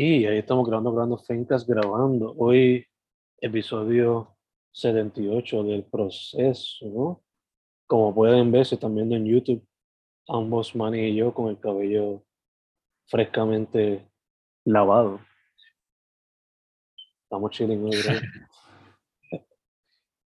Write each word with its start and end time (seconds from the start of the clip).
Y 0.00 0.26
ahí 0.26 0.38
estamos 0.38 0.64
grabando, 0.64 0.92
grabando 0.92 1.18
Fencas, 1.18 1.66
grabando. 1.66 2.32
Hoy, 2.38 2.86
episodio 3.40 4.36
78 4.70 5.64
del 5.64 5.86
proceso, 5.86 6.86
¿no? 6.86 7.24
Como 7.84 8.14
pueden 8.14 8.52
ver, 8.52 8.64
se 8.64 8.76
están 8.76 8.94
viendo 8.94 9.16
en 9.16 9.26
YouTube, 9.26 9.66
ambos, 10.28 10.76
Manny 10.76 11.00
y 11.00 11.16
yo, 11.16 11.34
con 11.34 11.48
el 11.48 11.58
cabello 11.58 12.22
frescamente 13.08 14.08
lavado. 14.64 15.18
Estamos 17.24 17.50
chilling 17.50 17.82
hoy, 17.82 18.00
bro. 18.00 19.40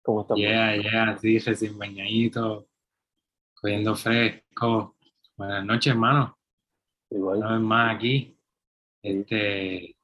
¿Cómo 0.03 0.21
estamos? 0.21 0.39
Yeah, 0.39 0.77
yeah, 0.77 1.17
sí, 1.17 1.39
recién 1.39 1.79
bañadito, 1.79 2.69
cogiendo 3.55 3.95
fresco. 3.95 4.97
Buenas 5.35 5.65
noches, 5.65 5.95
hermano. 5.95 6.37
Igual. 7.09 7.39
Una 7.39 7.53
vez 7.53 7.61
más 7.63 7.97
aquí. 7.97 8.39
Este, 9.03 9.97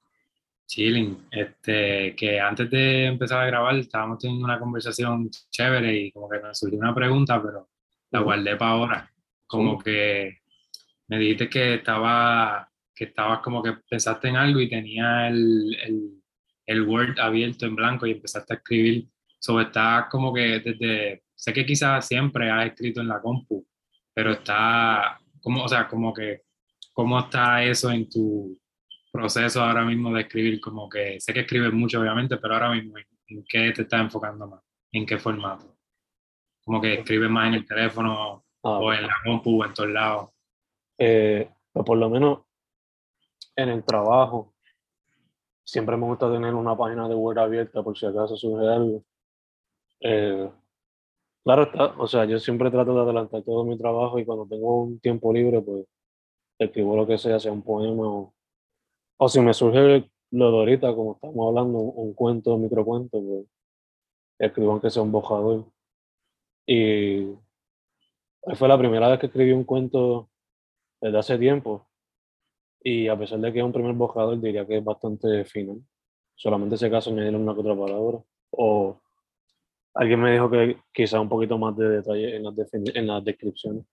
chilling. 0.69 1.27
Este, 1.31 2.15
que 2.15 2.41
antes 2.41 2.71
de 2.71 3.07
empezar 3.07 3.41
a 3.41 3.47
grabar 3.47 3.77
estábamos 3.77 4.19
teniendo 4.19 4.45
una 4.45 4.59
conversación 4.61 5.31
chévere 5.51 5.97
y 5.97 6.13
como 6.13 6.29
que 6.29 6.41
me 6.41 6.55
surgió 6.55 6.79
una 6.79 6.95
pregunta, 6.95 7.43
pero 7.43 7.69
la 8.11 8.21
guardé 8.21 8.57
para 8.57 8.71
ahora. 8.73 9.13
Como 9.47 9.79
que 9.79 10.39
me 11.09 11.19
dijiste 11.19 11.49
que 11.49 11.75
estaba, 11.75 12.71
que 12.95 13.05
estabas 13.05 13.41
como 13.41 13.63
que 13.63 13.73
pensaste 13.89 14.29
en 14.29 14.37
algo 14.37 14.61
y 14.61 14.69
tenía 14.69 15.29
el, 15.29 15.75
el, 15.83 16.23
el 16.67 16.83
Word 16.83 17.19
abierto 17.19 17.67
en 17.67 17.77
blanco 17.77 18.07
y 18.07 18.13
empezaste 18.13 18.55
a 18.55 18.57
escribir. 18.59 19.09
Sobre 19.41 19.65
está 19.67 20.09
como 20.11 20.35
que 20.35 20.61
desde, 20.61 21.23
sé 21.35 21.53
que 21.53 21.65
quizás 21.65 22.07
siempre 22.07 22.51
has 22.51 22.67
escrito 22.67 23.01
en 23.01 23.09
la 23.09 23.21
compu, 23.21 23.67
pero 24.13 24.33
está, 24.33 25.19
como, 25.41 25.65
o 25.65 25.69
sea, 25.69 25.89
como 25.89 26.13
que, 26.13 26.43
¿cómo 26.93 27.21
está 27.21 27.63
eso 27.65 27.91
en 27.91 28.09
tu 28.09 28.59
proceso 29.13 29.63
ahora 29.63 29.85
mismo 29.85 30.13
de 30.13 30.23
escribir? 30.23 30.61
Como 30.61 30.89
que 30.89 31.21
sé 31.21 31.33
que 31.33 31.41
escribes 31.41 31.73
mucho, 31.73 32.01
obviamente, 32.01 32.37
pero 32.37 32.55
ahora 32.55 32.71
mismo, 32.71 32.95
¿en, 32.99 33.45
qué 33.49 33.73
te 33.73 33.83
estás 33.83 34.01
enfocando 34.01 34.47
más? 34.47 34.63
¿En 34.93 35.07
qué 35.07 35.19
formato? 35.19 35.77
Como 36.65 36.81
que 36.81 36.95
escribes 36.95 37.31
más 37.31 37.49
en 37.49 37.55
el 37.55 37.67
teléfono 37.67 38.45
Ah, 38.63 38.79
o 38.79 38.93
en 38.93 39.03
la 39.03 39.15
compu 39.25 39.63
o 39.63 39.65
en 39.65 39.75
todos 39.75 39.91
lados. 39.91 40.31
eh, 40.99 41.49
pues 41.73 41.87
por 41.87 41.97
lo 41.99 42.11
menos 42.11 42.41
en 43.57 43.69
el 43.69 43.85
trabajo, 43.85 44.55
siempre 45.65 45.97
me 45.97 46.07
gusta 46.07 46.31
tener 46.33 46.55
una 46.55 46.77
página 46.77 47.09
de 47.09 47.15
Word 47.15 47.39
abierta 47.39 47.83
por 47.83 47.97
si 47.97 48.07
acaso 48.07 48.37
surge 48.37 48.67
algo. 48.67 49.05
Eh, 50.01 50.51
claro 51.45 51.63
está, 51.65 51.87
o 51.99 52.07
sea, 52.07 52.25
yo 52.25 52.39
siempre 52.39 52.71
trato 52.71 52.95
de 52.95 53.01
adelantar 53.03 53.43
todo 53.43 53.65
mi 53.65 53.77
trabajo 53.79 54.19
y 54.19 54.25
cuando 54.25 54.47
tengo 54.47 54.83
un 54.85 55.01
tiempo 55.01 55.33
libre, 55.33 55.61
pues 55.61 55.87
escribo 56.59 56.97
lo 56.97 57.07
que 57.07 57.19
sea, 57.19 57.39
sea 57.41 57.53
un 57.53 57.63
poema 57.63 58.07
o, 58.07 58.35
o 59.19 59.29
si 59.29 59.41
me 59.41 59.53
surge 59.53 60.11
lo 60.31 60.51
de 60.51 60.59
ahorita, 60.59 60.95
como 60.95 61.15
estamos 61.15 61.49
hablando, 61.49 61.79
un 61.79 62.15
cuento, 62.15 62.55
un 62.55 62.63
microcuento, 62.63 63.21
pues 63.21 63.47
escribo 64.39 64.73
aunque 64.73 64.91
sea 64.91 65.03
un 65.03 65.13
bojador. 65.13 65.67
Y 66.67 67.35
fue 68.55 68.69
la 68.69 68.79
primera 68.79 69.09
vez 69.09 69.19
que 69.19 69.27
escribí 69.27 69.53
un 69.53 69.65
cuento 69.65 70.31
desde 71.01 71.19
hace 71.19 71.39
tiempo 71.39 71.89
y 72.83 73.09
a 73.09 73.19
pesar 73.19 73.41
de 73.41 73.53
que 73.53 73.59
es 73.59 73.65
un 73.65 73.73
primer 73.73 73.95
bojador, 73.95 74.41
diría 74.41 74.67
que 74.67 74.79
es 74.79 74.85
bastante 74.85 75.45
fino. 75.45 75.81
Solamente 76.37 76.77
se 76.77 76.87
acaso 76.87 77.11
añadirle 77.11 77.39
una 77.39 77.55
que 77.55 77.61
otra 77.61 77.77
palabra. 77.77 78.19
O 78.51 79.01
alguien 79.95 80.21
me 80.21 80.33
dijo 80.33 80.49
que 80.51 80.79
quizá 80.93 81.21
un 81.21 81.29
poquito 81.29 81.59
más 81.59 81.77
de 81.77 81.89
detalle 81.89 82.37
en 82.37 82.45
las, 82.45 82.55
en 82.73 83.07
las 83.07 83.25
descripciones. 83.25 83.85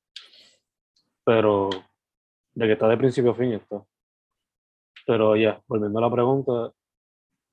Pero 1.23 1.69
de 2.53 2.67
que 2.67 2.73
está 2.73 2.87
de 2.87 2.97
principio 2.97 3.31
a 3.31 3.35
fin 3.35 3.53
está. 3.53 3.83
Pero 5.05 5.35
ya, 5.35 5.61
volviendo 5.67 5.99
a 5.99 6.01
la 6.01 6.11
pregunta, 6.11 6.71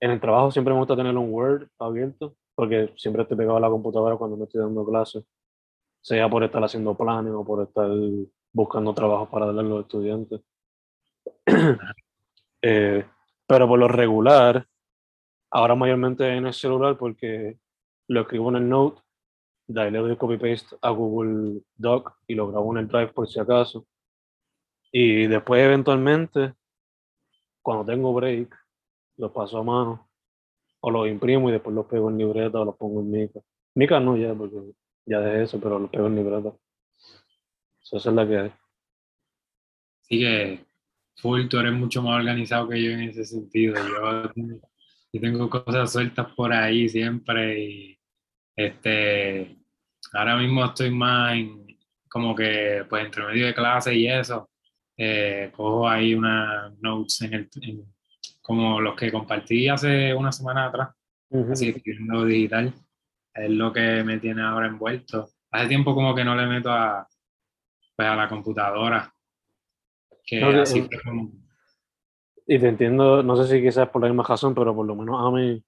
en 0.00 0.10
el 0.10 0.20
trabajo 0.20 0.50
siempre 0.50 0.74
me 0.74 0.80
gusta 0.80 0.96
tener 0.96 1.16
un 1.16 1.32
Word 1.32 1.68
abierto, 1.78 2.34
porque 2.54 2.92
siempre 2.96 3.22
estoy 3.22 3.36
pegado 3.36 3.56
a 3.56 3.60
la 3.60 3.68
computadora 3.68 4.16
cuando 4.16 4.36
me 4.36 4.44
estoy 4.44 4.60
dando 4.60 4.84
clases, 4.84 5.24
sea 6.00 6.28
por 6.28 6.42
estar 6.44 6.62
haciendo 6.62 6.96
planes 6.96 7.32
o 7.32 7.44
por 7.44 7.62
estar 7.62 7.88
buscando 8.52 8.94
trabajo 8.94 9.30
para 9.30 9.46
darle 9.46 9.60
a 9.60 9.64
los 9.64 9.80
estudiantes. 9.82 10.40
Eh, 12.64 13.04
pero 13.44 13.66
por 13.66 13.76
lo 13.76 13.88
regular, 13.88 14.64
ahora 15.50 15.74
mayormente 15.74 16.28
en 16.32 16.46
el 16.46 16.54
celular 16.54 16.96
porque 16.96 17.58
lo 18.06 18.20
escribo 18.20 18.50
en 18.50 18.56
el 18.56 18.68
Note, 18.68 19.02
de 19.66 19.82
ahí 19.82 19.90
le 19.90 19.98
doy 19.98 20.16
copy-paste 20.16 20.76
a 20.80 20.90
Google 20.90 21.60
Doc 21.74 22.14
y 22.26 22.34
lo 22.34 22.48
grabo 22.52 22.72
en 22.72 22.78
el 22.78 22.88
Drive 22.88 23.08
por 23.08 23.28
si 23.28 23.40
acaso. 23.40 23.86
Y 24.92 25.26
después 25.26 25.62
eventualmente, 25.62 26.54
cuando 27.62 27.84
tengo 27.84 28.12
break, 28.12 28.54
los 29.16 29.30
paso 29.32 29.58
a 29.58 29.62
mano 29.62 30.08
o 30.80 30.90
los 30.90 31.08
imprimo 31.08 31.48
y 31.48 31.52
después 31.52 31.74
los 31.74 31.86
pego 31.86 32.10
en 32.10 32.18
libreta 32.18 32.60
o 32.60 32.64
los 32.64 32.76
pongo 32.76 33.00
en 33.00 33.10
Mica. 33.10 33.40
Mica 33.74 34.00
no 34.00 34.16
ya, 34.16 34.34
porque 34.34 34.56
ya 35.06 35.20
dejé 35.20 35.44
eso, 35.44 35.60
pero 35.60 35.78
los 35.78 35.90
pego 35.90 36.08
en 36.08 36.16
libreta. 36.16 36.52
So, 37.80 37.96
esa 37.96 38.10
es 38.10 38.16
la 38.16 38.26
que 38.26 38.38
hay. 38.38 38.52
Así 40.02 40.20
que, 40.20 40.64
full, 41.16 41.46
tú 41.48 41.58
eres 41.58 41.72
mucho 41.72 42.02
más 42.02 42.18
organizado 42.18 42.68
que 42.68 42.82
yo 42.82 42.90
en 42.90 43.02
ese 43.02 43.24
sentido. 43.24 43.76
Yo, 43.76 44.32
yo 45.12 45.20
tengo 45.20 45.48
cosas 45.48 45.92
sueltas 45.92 46.32
por 46.34 46.52
ahí 46.52 46.88
siempre 46.88 47.60
y 47.60 47.98
este, 48.56 49.56
ahora 50.12 50.36
mismo 50.36 50.64
estoy 50.64 50.90
más 50.90 51.34
en, 51.34 51.66
como 52.08 52.34
que, 52.34 52.84
pues, 52.88 53.04
entre 53.04 53.24
medio 53.24 53.46
de 53.46 53.54
clase 53.54 53.94
y 53.94 54.08
eso, 54.08 54.50
eh, 55.04 55.50
cojo 55.56 55.88
ahí 55.88 56.14
unas 56.14 56.78
notes 56.80 57.22
en 57.22 57.34
el, 57.34 57.48
en- 57.62 57.84
como 58.40 58.80
los 58.80 58.94
que 58.94 59.10
compartí 59.10 59.68
hace 59.68 60.14
una 60.14 60.30
semana 60.32 60.66
atrás, 60.66 60.90
Ujú. 61.30 61.52
así 61.52 61.68
escribiendo 61.70 62.24
digital, 62.24 62.72
es 63.34 63.50
lo 63.50 63.72
que 63.72 64.02
me 64.04 64.18
tiene 64.18 64.42
ahora 64.42 64.66
envuelto. 64.66 65.28
Hace 65.50 65.68
tiempo 65.68 65.94
como 65.94 66.14
que 66.14 66.24
no 66.24 66.34
le 66.34 66.46
meto 66.46 66.70
a, 66.70 67.06
pues, 67.96 68.08
a 68.08 68.16
la 68.16 68.28
computadora, 68.28 69.12
que 70.24 70.40
No, 70.40 70.50
que- 70.52 70.58
así 70.60 70.82
fue 70.82 71.00
como... 71.02 71.32
Y 72.46 72.58
te 72.58 72.68
entiendo, 72.68 73.22
no 73.22 73.36
sé 73.36 73.46
si 73.46 73.62
quizás 73.62 73.88
por 73.88 74.02
la 74.02 74.08
misma 74.08 74.24
razón, 74.24 74.54
pero 74.54 74.74
por 74.74 74.84
lo 74.86 74.94
menos 74.96 75.16
a 75.24 75.30
mí 75.30 75.62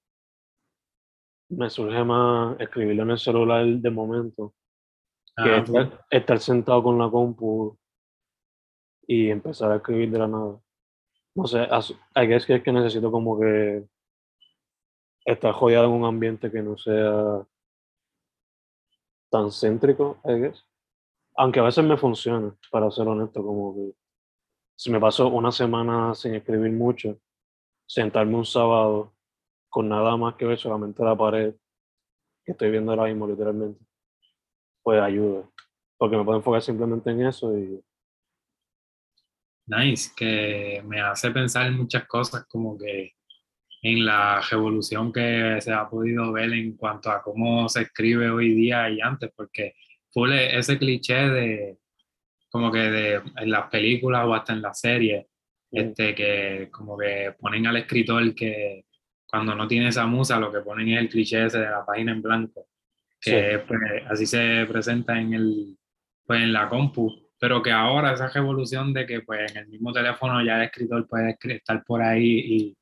me 1.51 1.71
surge 1.71 2.03
más 2.05 2.59
escribirlo 2.61 3.03
en 3.05 3.11
el 3.11 3.19
celular 3.19 3.65
de 3.65 3.91
momento 3.91 4.55
que 5.37 5.51
Ah, 5.51 5.59
estar, 5.65 6.07
estar 6.11 6.39
sentado 6.41 6.83
con 6.83 6.99
la 6.99 7.09
compu 7.11 7.77
y 9.07 9.31
empezar 9.31 9.71
a 9.71 9.77
escribir 9.77 10.11
de 10.11 10.19
la 10.19 10.29
nada. 10.29 10.61
No 11.35 11.47
sé, 11.47 11.67
guess 12.27 12.47
que 12.47 12.55
es 12.57 12.63
que 12.63 12.73
necesito 12.73 13.11
como 13.11 13.39
que 13.39 13.85
estar 15.25 15.53
jodido 15.53 15.85
en 15.85 15.91
un 15.91 16.05
ambiente 16.05 16.51
que 16.51 16.63
no 16.63 16.77
sea 16.77 17.47
tan 19.31 19.51
céntrico, 19.51 20.19
I 20.25 20.35
guess. 20.35 20.65
Aunque 21.37 21.61
a 21.61 21.65
veces 21.65 21.85
me 21.85 21.97
funciona, 21.97 22.57
para 22.71 22.91
ser 22.91 23.09
honesto, 23.09 23.43
como 23.43 23.75
que 23.75 23.95
si 24.77 24.91
me 24.91 25.01
paso 25.01 25.29
una 25.29 25.51
semana 25.51 26.15
sin 26.15 26.35
escribir 26.35 26.73
mucho, 26.73 27.19
sentarme 27.87 28.37
un 28.37 28.45
sábado 28.45 29.13
con 29.69 29.89
nada 29.89 30.17
más 30.17 30.37
que 30.37 30.45
ver 30.45 30.59
solamente 30.59 31.03
la 31.03 31.17
pared 31.17 31.55
que 32.45 32.53
estoy 32.53 32.71
viendo 32.71 32.93
ahora 32.93 33.07
mismo 33.07 33.27
literalmente, 33.27 33.85
pues 34.83 35.01
ayuda. 35.01 35.49
Porque 35.97 36.17
me 36.17 36.25
puedo 36.25 36.39
enfocar 36.39 36.63
simplemente 36.63 37.11
en 37.11 37.27
eso 37.27 37.57
y 37.59 37.83
Nice, 39.67 40.11
que 40.15 40.83
me 40.87 41.01
hace 41.01 41.31
pensar 41.31 41.67
en 41.67 41.79
muchas 41.79 42.07
cosas 42.07 42.45
como 42.47 42.77
que 42.77 43.15
en 43.83 44.05
la 44.05 44.41
revolución 44.51 45.13
que 45.13 45.59
se 45.61 45.73
ha 45.73 45.89
podido 45.89 46.33
ver 46.33 46.53
en 46.53 46.77
cuanto 46.77 47.11
a 47.11 47.23
cómo 47.23 47.69
se 47.69 47.83
escribe 47.83 48.31
hoy 48.31 48.55
día 48.55 48.89
y 48.91 49.01
antes, 49.01 49.31
porque 49.35 49.75
full 50.11 50.33
e- 50.33 50.59
ese 50.59 50.79
cliché 50.79 51.15
de 51.29 51.79
como 52.51 52.71
que 52.73 52.79
de 52.79 53.15
en 53.37 53.51
las 53.51 53.69
películas 53.69 54.25
o 54.27 54.35
hasta 54.35 54.53
en 54.53 54.63
las 54.63 54.81
series, 54.81 55.27
este 55.71 56.15
que 56.15 56.69
como 56.71 56.97
que 56.97 57.35
ponen 57.39 57.67
al 57.67 57.77
escritor 57.79 58.35
que 58.35 58.85
cuando 59.27 59.55
no 59.55 59.67
tiene 59.67 59.89
esa 59.89 60.07
musa 60.07 60.39
lo 60.39 60.53
que 60.53 60.61
ponen 60.61 60.89
es 60.91 61.01
el 61.01 61.09
cliché 61.09 61.47
ese 61.47 61.59
de 61.59 61.71
la 61.71 61.85
página 61.85 62.13
en 62.13 62.23
blanco, 62.23 62.69
sí, 63.21 63.31
que 63.33 63.59
pues, 63.67 63.81
así 64.09 64.27
se 64.27 64.67
presenta 64.67 65.19
en 65.21 65.35
el 65.35 65.79
pues 66.27 66.43
en 66.43 66.53
la 66.53 66.69
compu, 66.69 67.24
pero 67.45 67.63
que 67.63 67.71
ahora 67.71 68.15
esa 68.15 68.31
revolución 68.31 68.95
de 68.95 69.05
que 69.05 69.21
pues 69.21 69.53
en 69.53 69.59
el 69.59 69.69
mismo 69.69 69.93
teléfono 69.93 70.43
ya 70.43 70.57
el 70.57 70.63
escritor 70.63 71.07
puede 71.07 71.37
estar 71.43 71.85
por 71.85 72.01
ahí 72.01 72.25
y, 72.25 72.77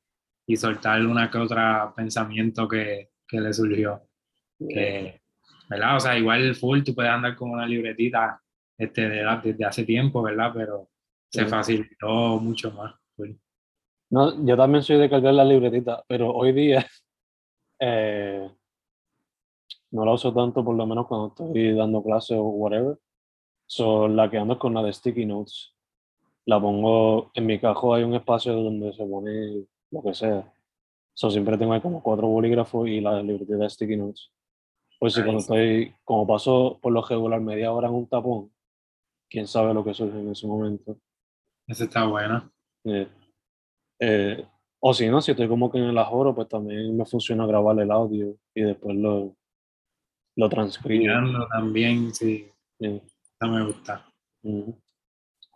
y 0.47 0.55
soltar 0.55 1.05
una 1.05 1.29
que 1.29 1.37
otra 1.37 1.91
pensamiento 1.93 2.65
que, 2.65 3.09
que 3.27 3.41
le 3.41 3.51
surgió, 3.51 4.07
que, 4.57 5.19
¿verdad? 5.69 5.97
O 5.97 5.99
sea, 5.99 6.17
igual 6.17 6.55
full 6.55 6.81
tú 6.81 6.95
puedes 6.95 7.11
andar 7.11 7.35
con 7.35 7.49
una 7.49 7.65
libretita 7.65 8.41
este, 8.77 9.09
de 9.09 9.25
desde 9.43 9.65
hace 9.65 9.83
tiempo, 9.83 10.23
¿verdad? 10.23 10.53
Pero 10.55 10.87
se 11.29 11.45
facilitó 11.45 12.39
mucho 12.39 12.71
más. 12.71 12.95
full. 13.17 13.31
No, 14.11 14.45
yo 14.45 14.55
también 14.55 14.81
soy 14.81 14.97
de 14.97 15.09
cargar 15.09 15.33
la 15.33 15.43
libretita, 15.43 16.05
pero 16.07 16.31
hoy 16.31 16.53
día 16.53 16.87
eh, 17.81 18.49
no 19.91 20.05
la 20.05 20.13
uso 20.13 20.33
tanto, 20.33 20.63
por 20.63 20.77
lo 20.77 20.87
menos 20.87 21.05
cuando 21.05 21.27
estoy 21.27 21.73
dando 21.73 22.01
clases 22.01 22.37
o 22.37 22.43
whatever. 22.43 22.97
So, 23.65 24.07
la 24.07 24.29
que 24.29 24.37
ando 24.37 24.59
con 24.59 24.73
la 24.73 24.83
de 24.83 24.93
sticky 24.93 25.25
notes. 25.25 25.73
la 26.45 26.59
pongo 26.59 27.31
en 27.33 27.45
mi 27.45 27.59
cajón, 27.59 27.97
hay 27.97 28.03
un 28.03 28.15
espacio 28.15 28.53
donde 28.53 28.93
se 28.93 29.05
pone 29.05 29.65
lo 29.91 30.03
que 30.03 30.13
sea. 30.13 30.51
So, 31.13 31.31
siempre 31.31 31.57
tengo 31.57 31.73
ahí 31.73 31.81
como 31.81 32.03
cuatro 32.03 32.27
bolígrafos 32.27 32.87
y 32.87 32.99
la 32.99 33.21
libretita 33.21 33.57
de 33.57 33.69
sticky 33.69 33.95
notes. 33.95 34.31
Pues 34.99 35.13
si 35.13 35.21
cuando 35.21 35.39
estoy, 35.39 35.93
como 36.03 36.25
paso 36.25 36.79
por 36.81 36.93
lo 36.93 37.01
regular 37.01 37.41
media 37.41 37.71
hora 37.71 37.87
en 37.87 37.93
un 37.93 38.07
tapón, 38.07 38.51
quién 39.29 39.47
sabe 39.47 39.73
lo 39.73 39.83
que 39.83 39.93
surge 39.93 40.19
en 40.19 40.31
ese 40.31 40.47
momento. 40.47 40.97
Ese 41.67 41.85
está 41.85 42.05
bueno. 42.05 42.51
Eh, 42.85 43.07
eh, 43.99 44.45
o 44.79 44.93
si 44.93 45.07
no, 45.09 45.21
si 45.21 45.31
estoy 45.31 45.47
como 45.47 45.71
que 45.71 45.77
en 45.77 45.85
el 45.85 45.97
ajoro, 45.97 46.35
pues 46.35 46.47
también 46.47 46.95
me 46.95 47.05
funciona 47.05 47.45
grabar 47.45 47.79
el 47.79 47.91
audio 47.91 48.35
y 48.53 48.61
después 48.61 48.95
lo, 48.95 49.35
lo 50.35 50.49
transcribo. 50.49 51.01
Mirando 51.01 51.47
también, 51.47 52.13
sí. 52.13 52.49
Eh, 52.79 53.01
Me 53.47 53.65
gusta. 53.65 54.05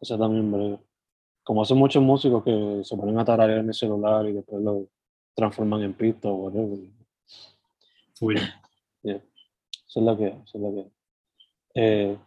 Eso 0.01 0.17
también, 0.17 0.51
brega. 0.51 0.79
Como 1.43 1.61
hacen 1.61 1.77
muchos 1.77 2.03
músicos 2.03 2.43
que 2.43 2.81
se 2.83 2.97
ponen 2.97 3.17
a 3.19 3.25
tararear 3.25 3.59
en 3.59 3.69
el 3.69 3.73
celular 3.73 4.25
y 4.25 4.33
después 4.33 4.61
lo 4.61 4.87
transforman 5.35 5.81
en 5.83 5.93
pista 5.93 6.27
o 6.27 6.35
whatever. 6.35 6.79
Full. 8.15 8.35
Yeah. 9.03 9.21
Eso 9.87 9.99
es 9.99 10.05
lo 10.05 10.17
que 10.17 10.27
es, 10.27 10.35
eso 10.43 10.57
es 10.57 10.63
lo 10.63 10.71
que. 10.71 10.91
Eh, 11.75 12.17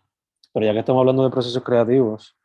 pero 0.52 0.66
ya 0.66 0.72
que 0.72 0.78
estamos 0.78 1.00
hablando 1.00 1.24
de 1.24 1.30
procesos 1.30 1.62
creativos, 1.62 2.36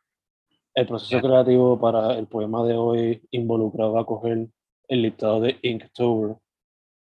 el 0.74 0.86
proceso 0.86 1.20
creativo 1.26 1.80
para 1.80 2.18
el 2.18 2.26
poema 2.26 2.62
de 2.64 2.76
hoy 2.76 3.22
involucraba 3.30 4.04
coger 4.04 4.48
el 4.88 5.02
listado 5.02 5.40
de 5.40 5.58
Inktober 5.62 6.36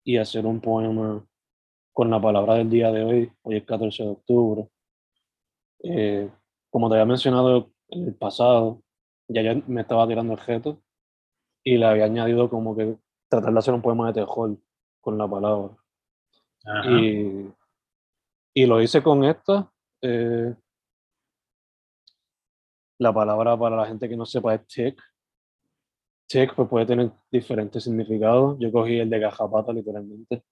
y 0.03 0.17
hacer 0.17 0.45
un 0.45 0.61
poema 0.61 1.25
con 1.91 2.09
la 2.11 2.21
palabra 2.21 2.55
del 2.55 2.69
día 2.69 2.91
de 2.91 3.03
hoy, 3.03 3.31
hoy 3.41 3.57
es 3.57 3.63
14 3.63 4.03
de 4.03 4.09
octubre. 4.09 4.67
Eh, 5.87 6.29
como 6.69 6.89
te 6.89 6.95
había 6.95 7.05
mencionado 7.05 7.71
en 7.89 8.07
el 8.07 8.15
pasado, 8.15 8.81
ya 9.27 9.41
yo 9.41 9.61
me 9.67 9.81
estaba 9.81 10.07
tirando 10.07 10.33
el 10.33 10.39
reto 10.39 10.81
y 11.63 11.77
le 11.77 11.85
había 11.85 12.05
añadido 12.05 12.49
como 12.49 12.75
que 12.75 12.97
tratar 13.29 13.53
de 13.53 13.59
hacer 13.59 13.73
un 13.73 13.81
poema 13.81 14.07
de 14.07 14.21
tejol 14.21 14.59
con 15.01 15.17
la 15.17 15.27
palabra. 15.27 15.75
Y, 16.89 17.49
y 18.53 18.65
lo 18.65 18.81
hice 18.81 19.03
con 19.03 19.23
esta. 19.23 19.71
eh, 20.01 20.55
la 22.97 23.13
palabra 23.13 23.57
para 23.57 23.75
la 23.75 23.85
gente 23.85 24.07
que 24.07 24.15
no 24.15 24.25
sepa 24.25 24.55
es 24.55 24.65
tick. 24.67 25.01
Tick 26.27 26.55
pues, 26.55 26.67
puede 26.69 26.85
tener 26.85 27.11
diferentes 27.31 27.83
significados. 27.83 28.57
Yo 28.59 28.71
cogí 28.71 28.97
el 28.99 29.09
de 29.09 29.19
gajapata 29.19 29.73
literalmente. 29.73 30.43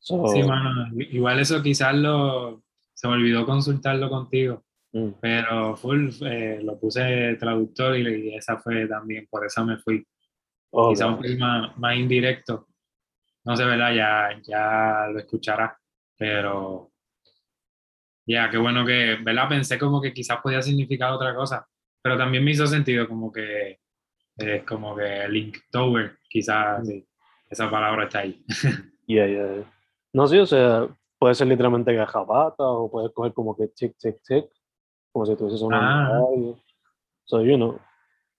So, 0.00 0.26
Sí, 0.26 0.42
mano. 0.42 0.88
Igual 0.98 1.38
eso 1.38 1.62
quizás 1.62 1.94
lo, 1.94 2.62
se 3.02 3.08
me 3.08 3.14
olvidó 3.14 3.44
consultarlo 3.44 4.08
contigo, 4.08 4.62
mm, 4.92 5.08
pero 5.20 5.76
full 5.76 6.08
eh, 6.24 6.60
lo 6.62 6.78
puse 6.78 7.34
traductor 7.34 7.98
y, 7.98 8.28
y 8.28 8.36
esa 8.36 8.58
fue 8.58 8.86
también, 8.86 9.26
por 9.28 9.44
eso 9.44 9.64
me 9.64 9.76
fui. 9.78 10.06
ok, 10.70 10.90
Quizás 10.90 11.08
un 11.08 11.16
poquito 11.16 11.44
más, 11.44 11.76
más 11.78 11.96
indirecto. 11.96 12.68
No 13.44 13.56
sé, 13.56 13.64
¿verdad? 13.64 13.92
Ya, 13.92 14.40
ya 14.44 15.08
lo 15.12 15.18
escucharás, 15.18 15.72
pero 16.16 16.92
ya, 18.24 18.48
qué 18.48 18.58
bueno 18.58 18.86
que, 18.86 19.16
¿verdad? 19.20 19.48
Pensé 19.48 19.80
como 19.80 20.00
que 20.00 20.14
quizás 20.14 20.38
podía 20.40 20.62
significar 20.62 21.10
otra 21.10 21.34
cosa, 21.34 21.66
pero 22.00 22.16
también 22.16 22.44
me 22.44 22.52
hizo 22.52 22.68
sentido 22.68 23.08
como 23.08 23.32
que 23.32 23.80
es 24.36 24.62
como 24.62 24.94
que 24.94 25.26
Link 25.28 25.58
Tower, 25.72 26.18
quizás 26.28 26.86
sí, 26.86 27.04
esa 27.50 27.68
palabra 27.68 28.04
está 28.04 28.20
ahí. 28.20 28.44
yeah, 29.08 29.26
yeah, 29.26 29.54
yeah. 29.56 29.72
No, 30.12 30.28
sí, 30.28 30.38
o 30.38 30.46
sea, 30.46 30.86
puede 31.22 31.36
ser 31.36 31.46
literalmente 31.46 31.94
gajapata 31.94 32.64
o 32.64 32.90
puedes 32.90 33.12
coger 33.12 33.32
como 33.32 33.56
que 33.56 33.68
tick, 33.68 33.96
tick, 33.96 34.20
tick, 34.24 34.50
como 35.12 35.24
si 35.24 35.36
tuvieses 35.36 35.62
una 35.62 36.06
Ah. 36.08 36.18
radio. 36.18 36.58
So, 37.22 37.42
you 37.44 37.54
know, 37.54 37.78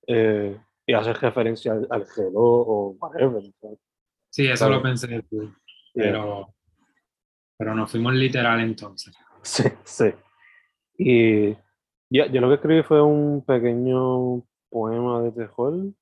eh, 0.05 0.59
y 0.85 0.93
hacer 0.93 1.15
referencia 1.15 1.71
al, 1.71 1.87
al 1.89 2.05
reloj 2.13 2.67
o 2.67 2.97
whatever. 2.99 3.41
¿sabes? 3.61 3.79
Sí, 4.29 4.47
eso 4.47 4.67
lo 4.67 4.81
pensé, 4.81 5.07
Yeah. 5.07 5.53
pero, 5.93 6.53
pero 7.57 7.73
nos 7.73 7.89
fuimos 7.89 8.13
literal 8.15 8.59
entonces. 8.59 9.15
Sí, 9.43 9.63
sí. 9.85 10.11
Y 10.97 11.53
ya, 12.09 12.25
yo 12.27 12.41
lo 12.41 12.49
que 12.49 12.55
escribí 12.55 12.83
fue 12.83 13.01
un 13.01 13.45
pequeño 13.45 14.43
poema 14.69 15.21
de 15.21 15.31
Tejol, 15.31 15.95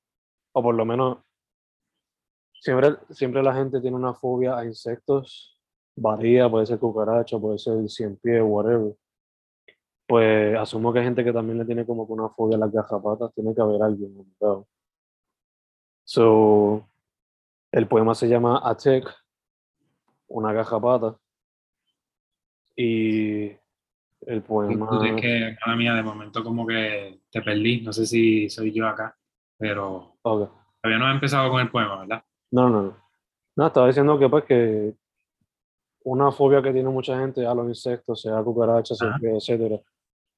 o 0.52 0.62
por 0.64 0.74
lo 0.74 0.84
menos 0.84 1.18
siempre, 2.60 2.96
siempre 3.10 3.40
la 3.44 3.54
gente 3.54 3.80
tiene 3.80 3.96
una 3.96 4.14
fobia 4.14 4.58
a 4.58 4.64
insectos, 4.64 5.51
varía, 5.96 6.48
puede 6.48 6.66
ser 6.66 6.78
cucaracha, 6.78 7.38
puede 7.38 7.58
ser 7.58 7.88
cien 7.88 8.16
pies, 8.16 8.42
whatever. 8.44 8.94
Pues 10.06 10.56
asumo 10.58 10.92
que 10.92 10.98
hay 10.98 11.04
gente 11.06 11.24
que 11.24 11.32
también 11.32 11.58
le 11.58 11.64
tiene 11.64 11.86
como 11.86 12.06
que 12.06 12.12
una 12.12 12.28
fobia 12.28 12.56
a 12.56 12.60
las 12.60 12.72
garrapatas, 12.72 13.32
tiene 13.34 13.54
que 13.54 13.60
haber 13.60 13.82
alguien 13.82 14.16
obligado. 14.16 14.66
So, 16.04 16.88
el 17.70 17.86
poema 17.86 18.14
se 18.14 18.28
llama 18.28 18.60
Atek, 18.62 19.08
una 20.28 20.52
garrapata. 20.52 21.16
Y 22.76 23.52
el 24.26 24.42
poema. 24.42 24.88
Es 25.08 25.20
que, 25.20 25.56
mala 25.64 25.76
mía, 25.76 25.94
de 25.94 26.02
momento 26.02 26.42
como 26.42 26.66
que 26.66 27.20
te 27.30 27.42
perdí, 27.42 27.82
no 27.82 27.92
sé 27.92 28.06
si 28.06 28.48
soy 28.48 28.72
yo 28.72 28.86
acá, 28.88 29.16
pero 29.58 30.16
Ok. 30.22 30.50
todavía 30.82 30.98
no 30.98 31.08
he 31.08 31.14
empezado 31.14 31.50
con 31.50 31.60
el 31.60 31.70
poema, 31.70 32.00
¿verdad? 32.00 32.24
No, 32.50 32.68
no, 32.68 32.82
no. 32.82 32.96
No, 33.54 33.66
estaba 33.66 33.86
diciendo 33.86 34.18
que 34.18 34.28
pues 34.28 34.44
que 34.44 34.94
una 36.04 36.32
fobia 36.32 36.62
que 36.62 36.72
tiene 36.72 36.88
mucha 36.88 37.18
gente 37.18 37.46
a 37.46 37.54
los 37.54 37.68
insectos, 37.68 38.20
sea 38.22 38.42
cucarachas, 38.42 39.00
Ajá. 39.02 39.16
etc. 39.16 39.34
etcétera. 39.36 39.80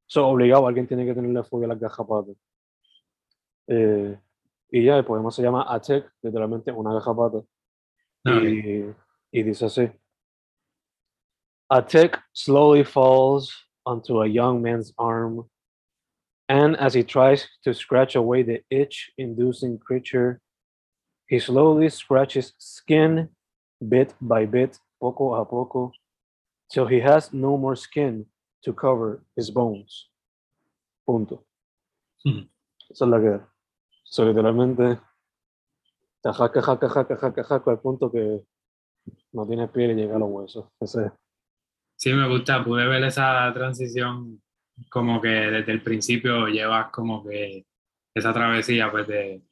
Eso 0.07 0.27
obligado, 0.27 0.67
alguien 0.67 0.87
tiene 0.87 1.07
que 1.07 1.15
tenerle 1.15 1.43
fobia 1.45 1.67
a 1.67 1.69
las 1.71 1.81
garrapatas. 1.81 2.37
Eh, 3.67 4.19
y 4.71 4.85
ya, 4.85 4.99
el 4.99 5.05
poema 5.05 5.31
se 5.31 5.43
llama 5.43 5.65
Atek, 5.69 6.13
literalmente 6.23 6.73
una 6.73 6.93
garrapata. 6.93 7.43
Ah. 8.25 8.41
Y, 8.43 8.93
y 9.31 9.43
dice 9.43 9.67
así. 9.67 9.91
A 11.71 11.81
tick 11.85 12.19
slowly 12.33 12.85
falls 12.85 13.53
onto 13.87 14.21
a 14.23 14.27
young 14.27 14.61
man's 14.61 14.93
arm, 14.99 15.49
and 16.49 16.77
as 16.77 16.95
he 16.95 17.03
tries 17.03 17.49
to 17.63 17.73
scratch 17.73 18.17
away 18.17 18.43
the 18.43 18.63
itch-inducing 18.71 19.79
creature, 19.79 20.41
he 21.27 21.39
slowly 21.39 21.89
scratches 21.89 22.53
skin 22.59 23.31
bit 23.87 24.15
by 24.21 24.45
bit, 24.45 24.79
poco 24.99 25.37
a 25.37 25.49
poco, 25.49 25.93
till 26.69 26.87
he 26.87 27.01
has 27.01 27.33
no 27.33 27.57
more 27.57 27.77
skin 27.77 28.27
to 28.63 28.73
cover 28.73 29.25
his 29.37 29.51
bones. 29.51 30.11
Punto. 31.05 31.45
Ujú. 32.25 32.49
Esa 32.91 33.05
es 33.05 33.11
la 33.11 33.21
que 33.21 33.41
so, 34.05 34.25
literalmente 34.25 35.01
te 36.23 36.33
jaca, 36.33 36.63
jaca, 36.63 36.89
jaca, 36.89 37.17
jaca, 37.17 37.45
jaca 37.45 37.71
al 37.71 37.81
punto 37.81 38.11
que 38.11 38.43
no 39.33 39.47
tienes 39.47 39.71
piel 39.71 39.91
y 39.91 39.95
llega 39.95 40.17
a 40.17 40.19
los 40.19 40.31
huesos. 40.31 40.67
Ese, 40.81 41.11
Sí, 41.97 42.13
me 42.13 42.29
gusta, 42.29 42.65
pude 42.65 42.87
ver 42.87 43.05
esa 43.05 43.53
transición 43.55 44.43
como 44.91 45.21
que 45.21 45.29
desde 45.29 45.73
el 45.73 45.83
principio 45.83 46.49
llevas 46.49 46.91
como 46.91 47.25
que 47.25 47.67
esa 48.13 48.33
travesía, 48.33 48.91
pues 48.91 49.07
de, 49.07 49.43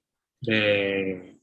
de 0.41 1.41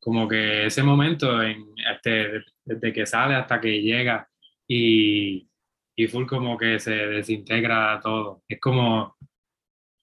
como 0.00 0.28
que 0.28 0.66
ese 0.66 0.82
momento 0.82 1.42
en 1.42 1.72
este, 1.94 2.44
desde 2.68 2.92
que 2.92 3.06
sale 3.06 3.34
hasta 3.34 3.60
que 3.60 3.80
llega 3.82 4.28
y, 4.66 5.48
y 5.96 6.06
full 6.08 6.26
como 6.26 6.56
que 6.58 6.78
se 6.78 6.92
desintegra 6.92 8.00
todo. 8.02 8.42
Es 8.48 8.60
como 8.60 9.16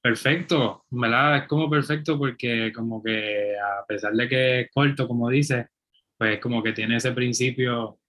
perfecto, 0.01 0.86
¿verdad? 0.89 1.38
Es 1.38 1.48
como 1.48 1.69
perfecto 1.69 2.17
porque 2.17 2.72
como 2.74 3.01
que 3.03 3.55
a 3.57 3.86
pesar 3.88 4.13
de 4.13 4.29
que 4.29 4.60
es 4.62 4.72
corto, 4.72 5.07
como 5.07 5.29
dice, 5.29 5.69
pues 6.17 6.39
como 6.39 6.63
que 6.63 6.74
tiene 6.74 6.98
ese 6.98 7.12
principio 7.12 8.00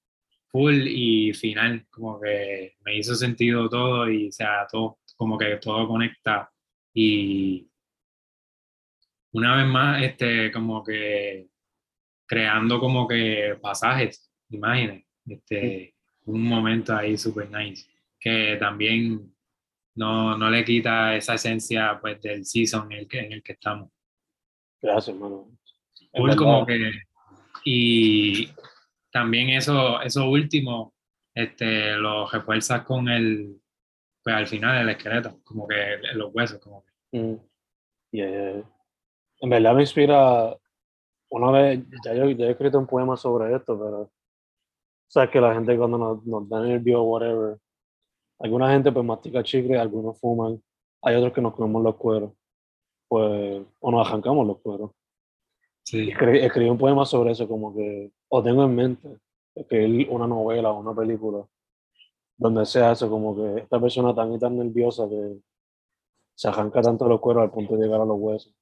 full 0.48 0.86
y 0.88 1.32
final, 1.34 1.86
como 1.90 2.20
que 2.20 2.76
me 2.84 2.96
hizo 2.98 3.14
sentido 3.14 3.68
todo 3.68 4.10
y 4.10 4.28
o 4.28 4.32
sea, 4.32 4.66
todo, 4.70 4.98
como 5.16 5.38
que 5.38 5.56
todo 5.56 5.88
conecta 5.88 6.50
y 6.94 7.68
una 9.32 9.56
vez 9.56 9.66
más, 9.66 10.02
este, 10.02 10.50
como 10.50 10.82
que 10.82 11.48
creando 12.26 12.80
como 12.80 13.06
que 13.06 13.58
pasajes, 13.60 14.25
imágenes, 14.50 15.04
este, 15.26 15.94
un 16.24 16.42
momento 16.42 16.94
ahí 16.94 17.16
super 17.16 17.50
nice, 17.50 17.86
que 18.18 18.56
también 18.58 19.34
no, 19.94 20.36
no 20.36 20.50
le 20.50 20.64
quita 20.64 21.16
esa 21.16 21.34
esencia 21.34 21.98
pues 22.00 22.20
del 22.20 22.44
season 22.44 22.92
en 22.92 22.98
el 22.98 23.08
que, 23.08 23.20
en 23.20 23.32
el 23.32 23.42
que 23.42 23.52
estamos. 23.52 23.90
gracias, 24.80 25.14
hermano. 25.14 25.50
Verdad, 26.12 26.36
como 26.36 26.66
que 26.66 26.92
y 27.64 28.48
también 29.10 29.50
eso 29.50 30.00
eso 30.00 30.30
último 30.30 30.94
este 31.34 31.94
lo 31.96 32.26
refuerzas 32.28 32.84
con 32.84 33.08
el 33.08 33.60
pues 34.22 34.34
al 34.34 34.46
final 34.46 34.80
el 34.80 34.88
esqueleto 34.88 35.40
como 35.44 35.66
que 35.66 35.98
los 36.14 36.32
huesos 36.32 36.58
como 36.60 36.84
que 36.84 37.18
mm, 37.18 37.36
yeah, 38.12 38.30
yeah, 38.30 38.52
yeah. 38.54 38.76
En 39.40 39.50
verdad 39.50 39.74
me 39.74 39.82
inspira. 39.82 40.56
Una 41.28 41.50
vez, 41.50 41.80
ya 42.04 42.14
yo, 42.14 42.30
ya 42.30 42.46
he 42.46 42.50
escrito 42.50 42.78
un 42.78 42.86
poema 42.86 43.16
sobre 43.16 43.54
esto, 43.54 43.78
pero 43.78 44.10
sabes 45.08 45.30
que 45.30 45.40
la 45.40 45.54
gente 45.54 45.76
cuando 45.76 45.98
nos, 45.98 46.24
nos 46.26 46.48
da 46.48 46.60
nervio 46.60 47.02
o 47.02 47.04
whatever, 47.04 47.58
alguna 48.40 48.72
gente 48.72 48.92
pues 48.92 49.04
mastica 49.04 49.42
chicle, 49.42 49.78
algunos 49.78 50.18
fuman, 50.20 50.62
hay 51.02 51.16
otros 51.16 51.32
que 51.32 51.40
nos 51.42 51.54
comemos 51.54 51.82
los 51.82 51.96
cueros. 51.96 52.32
pues, 53.08 53.62
o 53.80 53.90
nos 53.90 54.06
arrancamos 54.08 54.46
los 54.46 54.58
cueros. 54.60 54.90
Sí. 55.84 56.10
Escribí, 56.10 56.38
escribí 56.40 56.68
un 56.70 56.78
poema 56.78 57.04
sobre 57.06 57.32
eso, 57.32 57.46
como 57.48 57.74
que, 57.74 58.12
o 58.28 58.42
tengo 58.42 58.64
en 58.64 58.74
mente, 58.74 59.18
escribir 59.54 60.08
una 60.10 60.26
novela 60.26 60.72
o 60.72 60.80
una 60.80 60.94
película, 60.94 61.46
donde 62.36 62.66
sea 62.66 62.92
eso, 62.92 63.08
como 63.08 63.36
que 63.36 63.60
esta 63.62 63.80
persona 63.80 64.14
tan 64.14 64.32
y 64.34 64.38
tan 64.38 64.58
nerviosa 64.58 65.08
que 65.08 65.38
se 66.34 66.48
arranca 66.48 66.82
tanto 66.82 67.08
los 67.08 67.20
cueros 67.20 67.44
al 67.44 67.50
punto 67.50 67.76
de 67.76 67.84
llegar 67.84 68.00
a 68.00 68.04
los 68.04 68.18
huesos. 68.18 68.54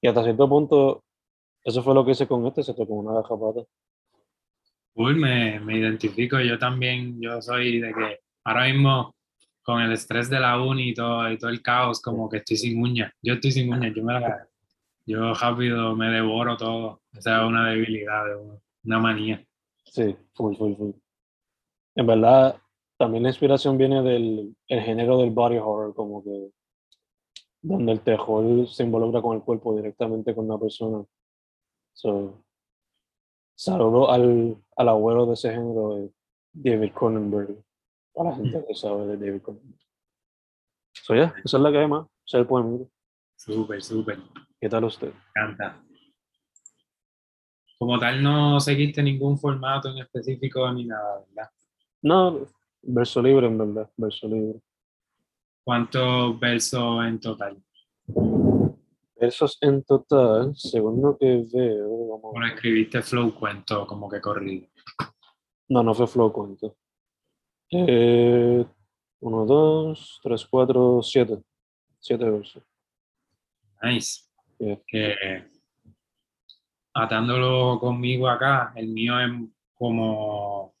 Y 0.00 0.08
hasta 0.08 0.24
cierto 0.24 0.48
punto, 0.48 1.04
eso 1.62 1.82
fue 1.82 1.94
lo 1.94 2.04
que 2.04 2.12
hice 2.12 2.26
con 2.26 2.46
este, 2.46 2.62
se 2.62 2.74
tocó 2.74 2.94
una 2.94 3.14
garrapata. 3.14 3.64
Uy, 4.94 5.14
me, 5.14 5.60
me 5.60 5.78
identifico, 5.78 6.40
yo 6.40 6.58
también, 6.58 7.20
yo 7.20 7.42
soy 7.42 7.80
de 7.80 7.92
que 7.92 8.20
ahora 8.44 8.64
mismo 8.66 9.14
con 9.62 9.80
el 9.80 9.92
estrés 9.92 10.28
de 10.28 10.38
la 10.38 10.60
uni 10.60 10.90
y 10.90 10.94
todo, 10.94 11.30
y 11.30 11.38
todo 11.38 11.50
el 11.50 11.62
caos, 11.62 12.00
como 12.00 12.28
que 12.28 12.38
estoy 12.38 12.56
sin 12.56 12.80
uñas. 12.80 13.12
Yo 13.22 13.34
estoy 13.34 13.50
sin 13.50 13.72
uñas, 13.72 13.94
yo 13.94 14.04
me 14.04 14.12
la 14.12 14.48
yo 15.06 15.34
rápido 15.34 15.94
me 15.94 16.08
devoro 16.08 16.56
todo. 16.56 17.02
Esa 17.12 17.42
es 17.42 17.48
una 17.48 17.70
debilidad, 17.70 18.24
una 18.84 18.98
manía. 18.98 19.44
Sí, 19.84 20.16
full, 20.34 20.56
full, 20.56 20.74
full. 20.74 20.92
En 21.94 22.06
verdad, 22.06 22.58
también 22.96 23.22
la 23.22 23.28
inspiración 23.28 23.76
viene 23.76 24.02
del 24.02 24.56
el 24.68 24.80
género 24.80 25.18
del 25.18 25.30
body 25.30 25.58
horror, 25.58 25.94
como 25.94 26.24
que 26.24 26.50
donde 27.62 27.92
el 27.92 28.00
terror 28.00 28.66
se 28.68 28.82
involucra 28.82 29.22
con 29.22 29.36
el 29.36 29.42
cuerpo 29.42 29.76
directamente 29.76 30.34
con 30.34 30.48
la 30.48 30.58
persona. 30.58 31.04
So, 31.92 32.44
saludo 33.54 34.10
al, 34.10 34.56
al 34.76 34.88
abuelo 34.88 35.26
de 35.26 35.34
ese 35.34 35.50
género, 35.50 35.98
eh, 35.98 36.10
David 36.52 36.92
Cronenberg, 36.92 37.64
para 38.12 38.30
la 38.30 38.36
gente 38.36 38.64
que 38.66 38.74
sabe 38.74 39.06
de 39.06 39.16
David 39.16 39.42
Cronenberg. 39.42 39.80
So, 40.92 41.14
yeah, 41.14 41.34
esa 41.44 41.56
es 41.56 41.62
la 41.62 41.72
que 41.72 41.78
hay 41.78 41.88
más, 41.88 42.06
ese 42.26 42.36
es 42.38 42.40
el 42.40 42.46
poema. 42.46 42.78
Súper, 43.36 43.82
súper. 43.82 44.18
¿Qué 44.60 44.68
tal 44.68 44.84
usted? 44.84 45.12
Me 45.12 45.42
encanta. 45.42 45.82
Como 47.78 47.98
tal, 47.98 48.22
no 48.22 48.60
seguiste 48.60 49.02
ningún 49.02 49.38
formato 49.38 49.90
en 49.90 49.98
específico 49.98 50.72
ni 50.72 50.86
nada, 50.86 51.24
¿verdad? 51.28 51.50
No, 52.02 52.46
verso 52.82 53.20
libre 53.20 53.46
en 53.46 53.58
verdad, 53.58 53.90
verso 53.96 54.28
libre. 54.28 54.60
¿Cuántos 55.64 56.38
versos 56.38 57.04
en 57.04 57.20
total? 57.20 57.62
Versos 59.24 59.56
en 59.62 59.82
total, 59.84 60.54
según 60.54 61.00
lo 61.00 61.16
que 61.16 61.46
veo, 61.50 62.08
vamos 62.08 62.32
Bueno, 62.32 62.46
escribiste 62.46 63.00
flow 63.00 63.34
cuento 63.34 63.86
como 63.86 64.06
que 64.06 64.20
corrido. 64.20 64.68
No, 65.70 65.82
no 65.82 65.94
fue 65.94 66.06
flow 66.06 66.30
cuento. 66.30 66.76
Eh, 67.70 68.62
uno, 69.20 69.46
dos, 69.46 70.20
tres, 70.22 70.44
cuatro, 70.44 71.02
siete. 71.02 71.38
Siete 71.98 72.28
versos. 72.28 72.62
Nice. 73.82 74.24
Yeah. 74.58 74.78
Que 74.86 75.14
atándolo 76.92 77.80
conmigo 77.80 78.28
acá, 78.28 78.74
el 78.76 78.88
mío 78.88 79.18
es 79.18 79.30
como, 79.72 80.74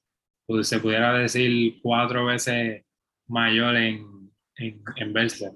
pues, 0.46 0.68
se 0.68 0.80
pudiera 0.80 1.14
decir, 1.14 1.80
cuatro 1.82 2.26
veces 2.26 2.84
mayor 3.26 3.74
en, 3.76 4.30
en, 4.56 4.82
en 4.96 5.12
verso. 5.14 5.46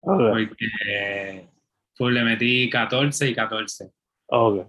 Porque 0.00 1.51
pues, 1.96 2.14
le 2.14 2.22
metí 2.22 2.68
14 2.70 3.30
y 3.30 3.34
14. 3.34 3.90
ok. 4.26 4.68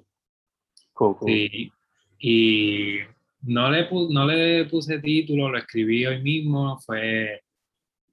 Cool, 0.93 1.17
cool. 1.17 1.27
Sí, 1.27 1.71
y 2.19 2.97
no 3.41 3.71
le, 3.71 3.87
no 4.11 4.25
le 4.27 4.65
puse 4.65 4.99
título, 4.99 5.49
lo 5.49 5.57
escribí 5.57 6.05
hoy 6.05 6.21
mismo, 6.21 6.77
fue 6.79 7.41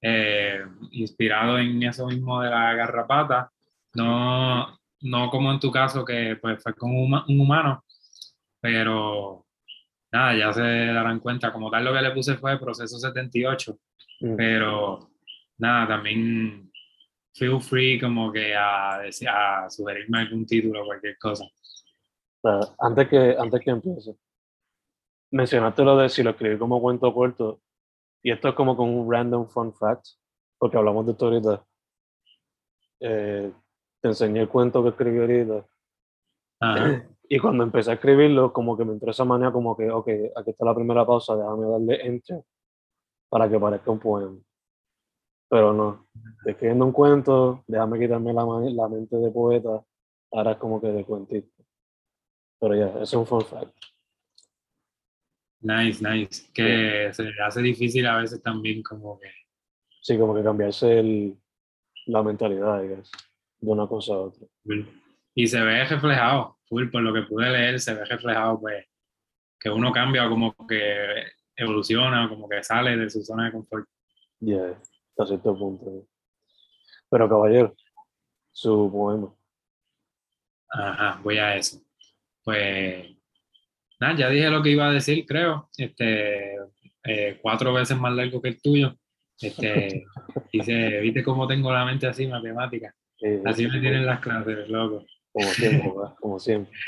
eh, 0.01 0.61
inspirado 0.93 1.59
en 1.59 1.83
eso 1.83 2.07
mismo 2.07 2.41
de 2.41 2.49
la 2.49 2.73
garrapata, 2.75 3.53
no, 3.95 4.79
no 5.03 5.31
como 5.31 5.53
en 5.53 5.61
tu 5.61 5.71
caso 5.71 6.05
que 6.07 6.37
pues 6.41 6.63
fue 6.63 6.73
con 6.73 6.91
un 6.97 7.41
humano, 7.41 7.85
pero 8.59 9.45
nada, 10.11 10.35
ya 10.35 10.53
se 10.55 10.63
darán 10.63 11.21
cuenta, 11.21 11.53
como 11.53 11.71
tal 11.71 11.85
lo 11.85 11.93
que 11.93 12.01
le 12.01 12.13
puse 12.13 12.37
fue 12.37 12.59
proceso 12.59 12.99
78, 12.99 13.79
Mm. 14.21 14.37
pero 14.37 15.11
nada, 15.59 15.89
también 15.89 16.70
feel 17.35 17.61
free 17.61 18.01
como 18.01 18.33
que 18.33 18.55
a, 18.55 19.01
a 19.01 19.71
sugerirme 19.71 20.21
algún 20.21 20.47
título 20.47 20.83
o 20.83 20.87
cualquier 20.87 21.19
cosa. 21.19 21.45
Antes 22.79 23.09
que, 23.09 23.37
antes 23.39 23.61
que 23.61 23.71
empiece, 23.71 24.17
mencionaste 25.31 25.83
lo 25.83 25.97
de 25.97 26.09
si 26.09 26.23
lo 26.23 26.31
escribí 26.31 26.59
como 26.59 26.81
cuento 26.81 27.13
corto, 27.13 27.61
y 28.23 28.31
esto 28.31 28.49
es 28.49 28.55
como 28.55 28.77
con 28.77 28.89
un 28.89 29.11
random 29.11 29.47
fun 29.49 29.75
fact, 29.75 30.07
porque 30.59 30.77
hablamos 30.77 31.07
de 31.07 31.13
esto 31.13 31.27
ahorita. 31.27 31.65
Eh, 33.01 33.53
te 34.01 34.09
enseñé 34.09 34.41
el 34.41 34.49
cuento 34.49 34.83
que 34.83 34.91
escribí 34.91 35.19
ahorita, 35.19 35.67
Ajá. 36.61 37.07
y 37.29 37.39
cuando 37.39 37.65
empecé 37.65 37.91
a 37.91 37.95
escribirlo, 37.95 38.53
como 38.53 38.77
que 38.77 38.85
me 38.85 38.93
entró 38.93 39.11
esa 39.11 39.25
manía 39.25 39.53
como 39.53 39.77
que, 39.77 39.91
ok, 39.91 40.09
aquí 40.37 40.51
está 40.51 40.65
la 40.65 40.75
primera 40.75 41.07
pausa, 41.07 41.37
déjame 41.37 41.67
darle 41.67 42.07
enter 42.07 42.43
para 43.29 43.49
que 43.49 43.59
parezca 43.59 43.91
un 43.91 44.01
poema. 44.01 44.39
Pero 45.51 45.73
no, 45.73 46.07
estoy 46.39 46.53
escribiendo 46.53 46.87
un 46.87 46.93
cuento, 46.93 47.65
déjame 47.67 47.99
quitarme 47.99 48.33
la, 48.33 48.45
la 48.45 48.89
mente 48.89 49.17
de 49.17 49.31
poeta, 49.31 49.85
ahora 50.31 50.53
es 50.53 50.59
como 50.59 50.81
que 50.81 50.87
de 50.87 51.05
cuentista. 51.05 51.63
Pero 52.61 52.77
ya, 52.77 52.87
eso 52.87 53.03
es 53.03 53.15
un 53.15 53.27
fun 53.27 53.45
fact. 53.45 53.75
Nice, 55.63 56.03
nice. 56.09 56.51
Que 56.55 57.11
se 57.13 57.25
le 57.25 57.43
hace 57.43 57.61
difícil 57.61 58.07
a 58.07 58.19
veces 58.19 58.41
también 58.43 58.83
como 58.83 59.19
que... 59.19 59.29
Sí, 60.01 60.17
como 60.17 60.35
que 60.35 60.43
cambiarse 60.43 61.01
el, 61.01 61.37
la 62.07 62.23
mentalidad, 62.23 62.83
guess, 62.83 63.11
de 63.59 63.71
una 63.71 63.87
cosa 63.87 64.15
a 64.15 64.19
otra. 64.19 64.47
Y 65.35 65.47
se 65.47 65.61
ve 65.61 65.85
reflejado, 65.85 66.59
full, 66.67 66.89
por 66.91 67.03
lo 67.03 67.13
que 67.13 67.23
pude 67.23 67.51
leer, 67.51 67.81
se 67.81 67.95
ve 67.95 68.05
reflejado 68.05 68.61
pues 68.61 68.87
que 69.59 69.69
uno 69.69 69.93
cambia 69.93 70.29
como 70.29 70.55
que 70.67 71.25
evoluciona, 71.57 72.29
como 72.29 72.49
que 72.49 72.63
sale 72.63 72.97
de 72.97 73.11
su 73.11 73.23
zona 73.23 73.47
de 73.47 73.53
confort. 73.53 73.87
Yeah, 74.41 74.81
hasta 75.23 75.35
cierto 75.35 75.59
punto. 75.59 76.07
Pero 77.11 77.29
caballero, 77.29 77.75
su 78.53 78.91
poema. 78.91 79.35
Ajá, 80.71 81.21
voy 81.23 81.39
a 81.39 81.57
eso. 81.57 81.83
Pues 82.45 83.17
nada, 83.99 84.17
ya 84.17 84.29
dije 84.29 84.49
lo 84.51 84.63
que 84.63 84.71
iba 84.71 84.89
a 84.89 84.93
decir, 84.93 85.27
creo. 85.27 85.69
Este, 85.77 86.55
eh, 87.05 87.39
cuatro 87.43 87.73
veces 87.73 87.99
más 87.99 88.13
largo 88.15 88.41
que 88.41 88.49
el 88.51 88.63
tuyo. 88.63 88.97
Este, 89.41 90.05
dice, 90.53 91.01
viste 91.01 91.25
cómo 91.25 91.47
tengo 91.47 91.73
la 91.73 91.85
mente 91.85 92.07
así, 92.07 92.27
matemática. 92.27 92.95
Eh, 93.23 93.43
Así 93.45 93.67
me 93.67 93.81
tienen 93.81 94.07
las 94.07 94.21
clases, 94.21 94.69
loco. 94.69 95.05
Como 95.33 95.49
siempre. 95.49 95.93
Como 96.21 96.39
siempre. 96.39 96.79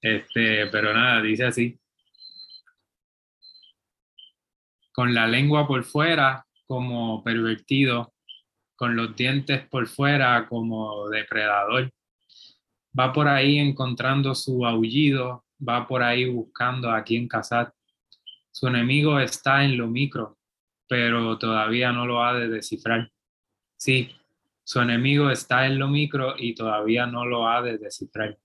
Este, 0.00 0.66
pero 0.68 0.94
nada, 0.94 1.20
dice 1.20 1.44
así. 1.44 1.78
Con 4.92 5.14
la 5.14 5.26
lengua 5.26 5.66
por 5.66 5.84
fuera 5.84 6.46
como 6.70 7.24
pervertido, 7.24 8.14
con 8.76 8.94
los 8.94 9.16
dientes 9.16 9.66
por 9.66 9.88
fuera 9.88 10.46
como 10.48 11.08
depredador. 11.08 11.90
Va 12.96 13.12
por 13.12 13.26
ahí 13.26 13.58
encontrando 13.58 14.36
su 14.36 14.64
aullido, 14.64 15.44
va 15.60 15.88
por 15.88 16.04
ahí 16.04 16.30
buscando 16.30 16.92
a 16.92 17.02
quien 17.02 17.26
cazar. 17.26 17.74
Su 18.52 18.68
enemigo 18.68 19.18
está 19.18 19.64
en 19.64 19.76
lo 19.76 19.88
micro, 19.88 20.38
pero 20.88 21.36
todavía 21.38 21.90
no 21.90 22.06
lo 22.06 22.22
ha 22.22 22.34
de 22.34 22.48
descifrar. 22.48 23.10
Sí, 23.76 24.14
su 24.62 24.80
enemigo 24.80 25.28
está 25.30 25.66
en 25.66 25.80
lo 25.80 25.88
micro 25.88 26.34
y 26.38 26.54
todavía 26.54 27.06
no 27.06 27.26
lo 27.26 27.48
ha 27.48 27.62
de 27.62 27.78
descifrar 27.78 28.38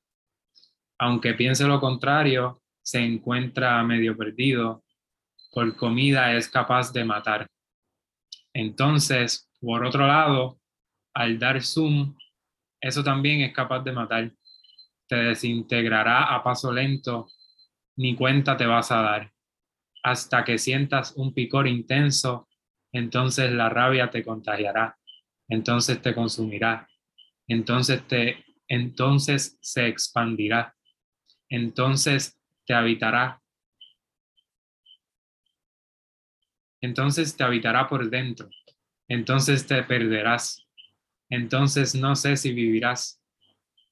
aunque 0.98 1.34
piense 1.34 1.66
lo 1.66 1.80
contrario, 1.80 2.62
se 2.82 3.00
encuentra 3.00 3.84
medio 3.84 4.16
perdido, 4.16 4.84
por 5.52 5.76
comida 5.76 6.34
es 6.34 6.50
capaz 6.50 6.92
de 6.94 7.06
matar. 7.06 7.48
Entonces, 8.56 9.52
por 9.60 9.86
otro 9.86 10.08
lado, 10.08 10.60
al 11.14 11.38
dar 11.38 11.62
zoom, 11.62 12.16
eso 12.82 13.04
también 13.04 13.42
es 13.42 13.54
capaz 13.54 13.82
de 13.84 13.92
matar. 13.92 14.32
Te 15.08 15.16
desintegrará 15.16 16.34
a 16.34 16.44
paso 16.44 16.72
lento, 16.72 17.28
ni 17.98 18.16
cuenta 18.16 18.58
te 18.58 18.66
vas 18.66 18.92
a 18.92 19.02
dar. 19.02 19.32
Hasta 20.04 20.44
que 20.44 20.58
sientas 20.58 21.14
un 21.18 21.34
picor 21.34 21.68
intenso, 21.68 22.48
entonces 22.92 23.52
la 23.52 23.70
rabia 23.70 24.10
te 24.10 24.24
contagiará, 24.24 24.98
entonces 25.50 26.02
te 26.02 26.16
consumirá, 26.16 26.88
entonces 27.48 28.08
te 28.08 28.44
entonces 28.68 29.60
se 29.62 29.88
expandirá 29.88 30.76
entonces 31.50 32.40
te 32.66 32.74
habitará. 32.74 33.42
Entonces 36.86 37.36
te 37.36 37.44
habitará 37.44 37.88
por 37.88 38.10
dentro. 38.10 38.48
Entonces 39.08 39.66
te 39.66 39.82
perderás. 39.84 40.64
Entonces 41.30 41.96
no 41.96 42.16
sé 42.16 42.38
si 42.38 42.54
vivirás. 42.54 43.20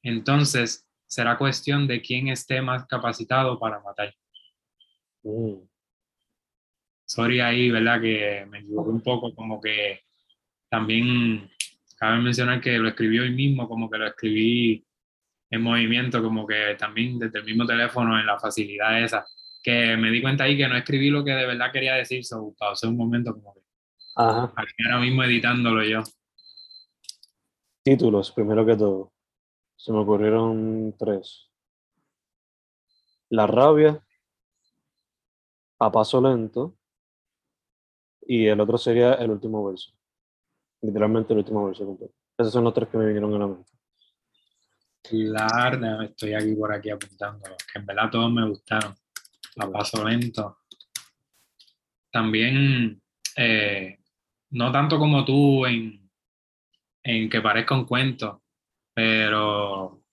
Entonces 0.04 0.88
será 1.08 1.38
cuestión 1.38 1.88
de 1.88 2.02
quién 2.02 2.28
esté 2.28 2.62
más 2.62 2.86
capacitado 2.86 3.60
para 3.60 3.80
matar. 3.80 4.14
Mm, 5.24 5.64
Sorry 7.06 7.40
ahí, 7.40 7.72
¿verdad? 7.72 8.00
Que 8.00 8.46
me 8.50 8.60
equivoqué 8.60 8.90
un 8.90 9.02
poco, 9.02 9.34
como 9.36 9.60
que 9.60 10.02
también 10.70 11.50
cabe 11.98 12.20
mencionar 12.22 12.62
que 12.62 12.78
lo 12.78 12.90
escribí 12.90 13.20
hoy 13.20 13.32
mismo, 13.32 13.68
como 13.68 13.90
que 13.90 13.98
lo 13.98 14.08
escribí 14.08 14.86
en 15.50 15.62
movimiento, 15.62 16.22
como 16.22 16.46
que 16.46 16.76
también 16.78 17.20
desde 17.20 17.40
el 17.40 17.46
mismo 17.46 17.66
teléfono, 17.66 18.20
en 18.20 18.26
la 18.26 18.40
facilidad 18.40 19.04
esa, 19.04 19.26
que 19.64 19.96
me 19.98 20.12
di 20.12 20.22
cuenta 20.22 20.44
ahí 20.44 20.58
que 20.58 20.68
no 20.68 20.76
escribí 20.76 21.10
lo 21.10 21.24
que 21.24 21.32
de 21.32 21.46
verdad 21.48 21.72
quería 21.72 21.94
decir, 21.94 22.26
so 22.26 22.54
pausé 22.60 22.86
un 22.86 22.98
momento 22.98 23.34
como 23.34 23.54
que 23.54 23.62
Ajá. 24.16 24.54
aquí 24.58 24.74
ahora 24.86 25.00
mismo 25.00 25.24
editándolo 25.24 25.84
yo. 25.84 26.04
Títulos, 27.82 28.32
primero 28.32 28.66
que 28.66 28.76
todo. 28.76 29.14
Se 29.76 29.92
me 29.92 30.00
ocurrieron 30.00 30.96
tres. 31.00 31.50
La 33.30 33.48
rabia, 33.48 34.06
a 35.80 35.92
paso 35.92 36.22
lento, 36.22 36.78
y 38.22 38.46
el 38.46 38.60
otro 38.60 38.78
sería 38.78 39.14
el 39.16 39.32
último 39.32 39.66
verso. 39.66 39.92
Literalmente 40.82 41.34
el 41.34 41.40
último 41.40 41.66
verso 41.66 41.86
completo. 41.86 42.14
Esos 42.38 42.54
son 42.54 42.64
los 42.66 42.74
tres 42.74 42.90
que 42.90 42.98
me 42.98 43.06
vinieron 43.06 43.34
a 43.34 43.40
la 43.40 43.48
mente. 43.48 43.72
Claro, 45.02 46.02
estoy 46.04 46.34
aquí 46.34 46.56
por 46.56 46.72
aquí 46.72 46.90
apuntándolo, 46.90 47.56
que 47.72 47.80
en 47.80 47.86
verdad 47.86 48.10
todos 48.12 48.32
me 48.32 48.48
gustaron. 48.48 48.96
A 49.58 49.72
paso 49.72 50.04
lento. 50.08 50.58
También, 52.12 53.02
eh, 53.36 54.00
no 54.52 54.72
tanto 54.72 54.98
como 55.00 55.24
tú 55.26 55.66
en, 55.66 56.10
en 57.04 57.30
que 57.30 57.42
parezca 57.42 57.76
un 57.76 57.86
cuento, 57.86 58.44
pero 58.94 60.04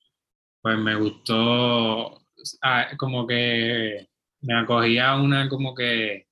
pues 0.61 0.78
me 0.78 0.94
gustó 0.94 2.23
ah, 2.62 2.88
como 2.99 3.26
que 3.26 4.09
me 4.42 4.54
acogía 4.54 5.11
a 5.11 5.20
una 5.20 5.49
como 5.49 5.75
que 5.75 6.26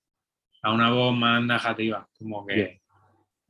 a 0.63 0.73
una 0.73 0.91
voz 0.91 1.15
más 1.17 1.43
narrativa, 1.43 2.09
como 2.19 2.47
que 2.47 2.83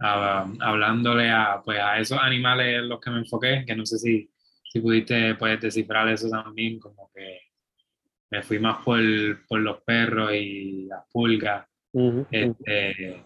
ah, 0.01 0.51
hablándole 0.61 1.31
a 1.31 1.63
pues 1.65 1.79
a 1.81 1.99
esos 1.99 2.19
animales 2.19 2.81
en 2.81 2.89
los 2.89 3.01
que 3.01 3.11
me 3.11 3.19
enfoqué, 3.19 3.65
que 3.67 3.77
no 3.77 3.87
sé 3.87 3.99
si, 3.99 4.31
si 4.73 4.81
pudiste 4.81 5.35
puedes 5.37 5.61
descifrar 5.61 6.09
eso 6.09 6.29
también, 6.29 6.79
como 6.79 7.11
que 7.15 7.48
me 8.31 8.43
fui 8.43 8.59
más 8.59 8.83
por, 8.85 9.01
por 9.47 9.61
los 9.61 9.83
perros 9.83 10.33
y 10.35 10.85
las 10.87 11.05
pulgas. 11.11 11.67
Ujú, 11.93 12.21
ujú. 12.21 12.27
Este, 12.31 13.25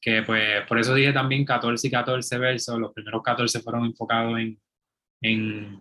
que 0.00 0.22
pues 0.22 0.64
por 0.66 0.78
eso 0.78 0.94
dije 0.94 1.12
también 1.12 1.44
14 1.44 1.86
y 1.86 1.90
14 1.90 2.38
versos, 2.38 2.78
los 2.78 2.92
primeros 2.92 3.22
14 3.22 3.60
fueron 3.60 3.84
enfocados 3.84 4.38
en, 4.38 4.58
en, 5.22 5.80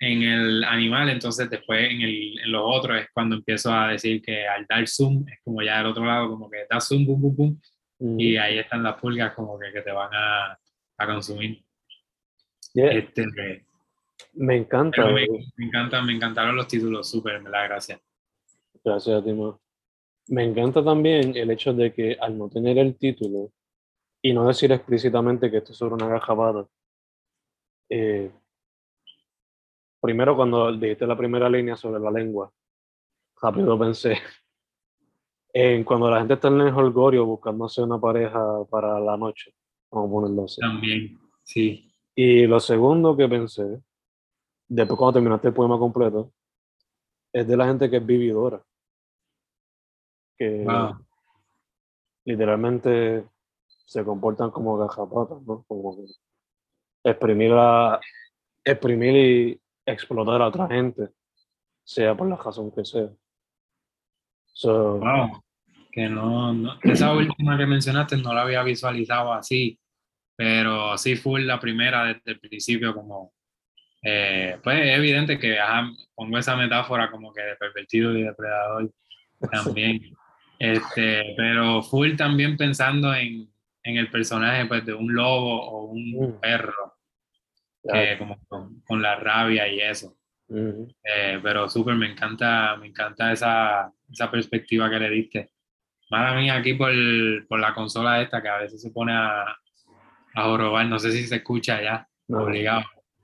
en 0.00 0.22
el 0.22 0.64
animal, 0.64 1.10
entonces 1.10 1.48
después 1.50 1.90
en, 1.90 2.00
el, 2.00 2.38
en 2.40 2.50
los 2.50 2.62
otros 2.64 2.98
es 3.00 3.08
cuando 3.12 3.36
empiezo 3.36 3.72
a 3.72 3.88
decir 3.88 4.22
que 4.22 4.46
al 4.46 4.66
dar 4.66 4.88
zoom 4.88 5.26
es 5.28 5.38
como 5.44 5.62
ya 5.62 5.78
del 5.78 5.86
otro 5.88 6.04
lado, 6.06 6.30
como 6.30 6.50
que 6.50 6.66
da 6.68 6.80
zoom, 6.80 7.04
boom, 7.04 7.20
boom, 7.20 7.36
boom, 7.36 7.60
Ujú. 7.98 8.18
y 8.20 8.36
ahí 8.36 8.58
están 8.58 8.82
las 8.82 8.98
pulgas 8.98 9.32
como 9.34 9.58
que, 9.58 9.70
que 9.72 9.82
te 9.82 9.92
van 9.92 10.10
a, 10.12 10.58
a 10.98 11.06
consumir. 11.06 11.62
Yeah, 12.72 12.90
Este, 12.92 13.24
Me 14.34 14.56
encanta. 14.56 15.04
me, 15.06 15.26
me 15.56 15.66
encantan, 15.66 16.06
me 16.06 16.12
encantaron 16.14 16.56
los 16.56 16.66
títulos, 16.66 17.08
súper, 17.08 17.42
me 17.42 17.50
da 17.50 17.64
gracias. 17.64 18.00
Gracias 18.84 19.20
a 19.20 19.24
ti, 19.24 19.32
Ma. 19.32 19.58
Me 20.28 20.44
encanta 20.44 20.84
también 20.84 21.36
el 21.36 21.50
hecho 21.50 21.72
de 21.72 21.92
que 21.92 22.16
al 22.20 22.38
no 22.38 22.48
tener 22.48 22.78
el 22.78 22.96
título 22.96 23.52
y 24.22 24.32
no 24.32 24.46
decir 24.46 24.70
explícitamente 24.72 25.50
que 25.50 25.58
esto 25.58 25.72
es 25.72 25.78
sobre 25.78 25.94
una 25.94 26.08
gajabada, 26.08 26.66
eh, 27.88 28.30
primero 30.00 30.36
cuando 30.36 30.72
dijiste 30.72 31.06
la 31.06 31.16
primera 31.16 31.50
línea 31.50 31.76
sobre 31.76 32.00
la 32.00 32.10
lengua, 32.10 32.50
rápido 33.40 33.78
pensé 33.78 34.18
en 35.52 35.84
cuando 35.84 36.10
la 36.10 36.18
gente 36.18 36.34
está 36.34 36.48
en 36.48 36.60
el 36.60 36.74
holgorio 36.74 37.26
buscándose 37.26 37.82
una 37.82 38.00
pareja 38.00 38.64
para 38.70 38.98
la 39.00 39.16
noche, 39.16 39.52
vamos 39.90 40.08
a 40.08 40.12
ponerlo 40.12 40.44
así. 40.44 40.60
También, 40.60 41.18
sí. 41.42 41.92
Y 42.14 42.46
lo 42.46 42.60
segundo 42.60 43.16
que 43.16 43.28
pensé, 43.28 43.80
después 44.74 44.98
cuando 44.98 45.14
terminaste 45.14 45.48
el 45.48 45.54
poema 45.54 45.78
completo, 45.78 46.32
es 47.32 47.46
de 47.46 47.56
la 47.56 47.66
gente 47.66 47.90
que 47.90 47.96
es 47.98 48.06
vividora. 48.06 48.62
Que 50.38 50.64
Wow. 50.64 51.04
literalmente 52.24 53.26
se 53.66 54.04
comportan 54.04 54.50
como 54.50 54.78
gajapatas, 54.78 55.42
¿no? 55.42 55.62
Como 55.64 56.04
exprimir, 57.04 57.50
la, 57.50 58.00
exprimir 58.64 59.16
y 59.16 59.60
explotar 59.84 60.40
a 60.40 60.48
otra 60.48 60.68
gente, 60.68 61.10
sea 61.84 62.16
por 62.16 62.28
la 62.28 62.36
razón 62.36 62.70
que 62.70 62.84
sea. 62.84 63.10
So, 64.54 64.98
Wow, 64.98 65.42
que 65.90 66.08
no, 66.08 66.52
no- 66.54 66.78
esa 66.82 67.12
última 67.14 67.58
que 67.58 67.66
mencionaste 67.66 68.16
no 68.16 68.32
la 68.32 68.42
había 68.42 68.62
visualizado 68.62 69.32
así, 69.32 69.78
pero 70.36 70.96
sí 70.96 71.16
fue 71.16 71.42
la 71.42 71.58
primera 71.58 72.04
desde 72.04 72.32
el 72.32 72.40
principio, 72.40 72.94
como, 72.94 73.32
eh, 74.02 74.58
pues 74.62 74.80
es 74.80 74.96
evidente 74.98 75.38
que 75.38 75.58
ajá, 75.58 75.90
pongo 76.14 76.38
esa 76.38 76.56
metáfora 76.56 77.10
como 77.10 77.32
que 77.32 77.42
de 77.42 77.56
pervertido 77.56 78.16
y 78.16 78.22
depredador 78.22 78.90
también, 79.50 80.16
este, 80.58 81.34
pero 81.36 81.82
full 81.82 82.16
también 82.16 82.56
pensando 82.56 83.14
en, 83.14 83.48
en 83.84 83.96
el 83.96 84.10
personaje 84.10 84.66
pues 84.66 84.84
de 84.84 84.94
un 84.94 85.12
lobo 85.14 85.62
o 85.68 85.84
un 85.86 86.02
Mm. 86.12 86.40
perro, 86.40 86.94
ya, 87.84 87.92
que 87.92 88.18
como 88.18 88.38
con, 88.48 88.80
con 88.82 89.02
la 89.02 89.16
rabia 89.16 89.66
y 89.68 89.80
eso. 89.80 90.16
Eh, 91.04 91.40
pero 91.42 91.68
súper, 91.68 91.94
me 91.94 92.10
encanta, 92.10 92.76
me 92.76 92.86
encanta 92.88 93.32
esa, 93.32 93.90
esa 94.10 94.30
perspectiva 94.30 94.90
que 94.90 94.98
le 94.98 95.10
diste. 95.10 95.50
Mala 96.10 96.34
mía, 96.38 96.56
aquí 96.56 96.74
por, 96.74 96.92
por 97.48 97.58
la 97.58 97.72
consola 97.72 98.20
esta 98.20 98.42
que 98.42 98.48
a 98.48 98.58
veces 98.58 98.82
se 98.82 98.90
pone 98.90 99.12
a, 99.14 99.42
a 100.34 100.42
jorobar, 100.42 100.86
no 100.86 100.98
sé 100.98 101.10
si 101.12 101.26
se 101.26 101.36
escucha 101.36 101.80
ya, 101.82 102.06
No, 102.28 102.42
obligado. 102.42 102.82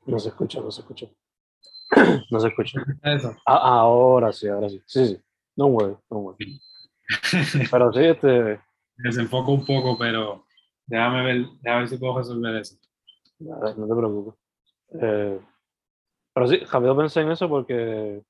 No 0.08 0.18
se 0.18 0.28
escucha, 0.28 0.60
no 0.60 0.70
se 0.70 0.80
escucha. 0.80 1.06
No 2.30 2.40
se 2.40 2.48
escucha. 2.48 2.80
Eso. 3.02 3.34
Ah, 3.46 3.80
ahora 3.80 4.32
sí, 4.32 4.46
ahora 4.48 4.68
sí. 4.68 4.82
Sí, 4.86 5.06
sí. 5.06 5.22
No 5.56 5.66
worry, 5.66 5.96
no 6.10 6.18
worry. 6.18 6.60
Pero 7.70 7.92
sí, 7.92 8.00
este, 8.04 8.60
Desenfoco 8.98 9.52
un 9.52 9.64
poco, 9.64 9.96
pero 9.96 10.44
déjame 10.86 11.22
ver, 11.24 11.46
déjame 11.62 11.80
ver 11.80 11.88
si 11.88 11.96
puedo 11.98 12.18
resolver 12.18 12.56
eso. 12.56 12.76
nada, 13.38 13.74
no 13.76 13.86
te 13.86 13.94
preocupes. 13.94 14.40
Eh, 15.00 15.40
pero 16.34 16.48
sí, 16.48 16.56
rápido 16.58 16.96
pensé 16.96 17.20
en 17.20 17.30
eso 17.30 17.48
porque, 17.48 18.22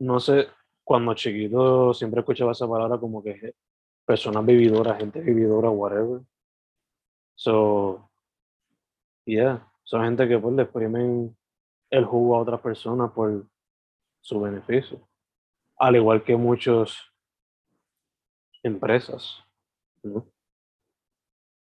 no 0.00 0.18
sé, 0.18 0.48
cuando 0.82 1.14
chiquito 1.14 1.94
siempre 1.94 2.20
escuchaba 2.20 2.52
esa 2.52 2.68
palabra 2.68 2.98
como 2.98 3.22
que 3.22 3.54
personas 4.04 4.44
vividoras, 4.44 4.98
gente 4.98 5.20
vividora, 5.20 5.70
whatever. 5.70 6.20
So, 7.36 8.10
yeah, 9.24 9.69
son 9.90 10.04
gente 10.04 10.28
que 10.28 10.38
pues 10.38 10.54
le 10.54 10.62
exprimen 10.62 11.36
el 11.90 12.04
jugo 12.04 12.36
a 12.36 12.42
otras 12.42 12.60
personas 12.60 13.10
por 13.10 13.44
su 14.20 14.40
beneficio. 14.40 15.04
Al 15.78 15.96
igual 15.96 16.22
que 16.22 16.36
muchas 16.36 16.96
empresas, 18.62 19.42
¿no? 20.04 20.24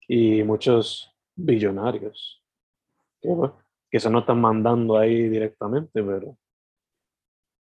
Y 0.09 0.43
muchos 0.43 1.09
billonarios, 1.35 2.43
que, 3.21 3.29
pues, 3.29 3.53
se 3.93 4.09
no 4.09 4.19
están 4.19 4.41
mandando 4.41 4.97
ahí 4.97 5.29
directamente, 5.29 6.03
pero 6.03 6.37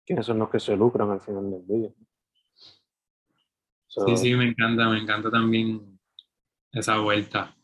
que 0.04 0.20
son 0.24 0.40
los 0.40 0.50
que 0.50 0.58
se 0.58 0.76
lucran 0.76 1.12
al 1.12 1.20
final 1.20 1.48
del 1.48 1.66
día. 1.68 1.90
So, 3.86 4.04
Sí, 4.08 4.16
sí, 4.16 4.34
me 4.34 4.48
encanta, 4.48 4.88
me 4.88 4.98
encanta 4.98 5.30
también 5.30 6.00
esa 6.72 6.98
vuelta. 6.98 7.56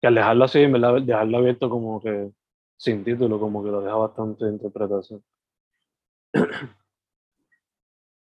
Que 0.00 0.06
al 0.08 0.14
dejarlo 0.14 0.44
así, 0.44 0.60
en 0.60 0.72
verdad, 0.72 1.02
dejarlo 1.02 1.38
abierto 1.38 1.68
como 1.68 2.00
que 2.00 2.30
sin 2.76 3.04
título, 3.04 3.38
como 3.38 3.62
que 3.62 3.70
lo 3.70 3.82
deja 3.82 3.96
bastante 3.96 4.46
interpretación. 4.46 5.22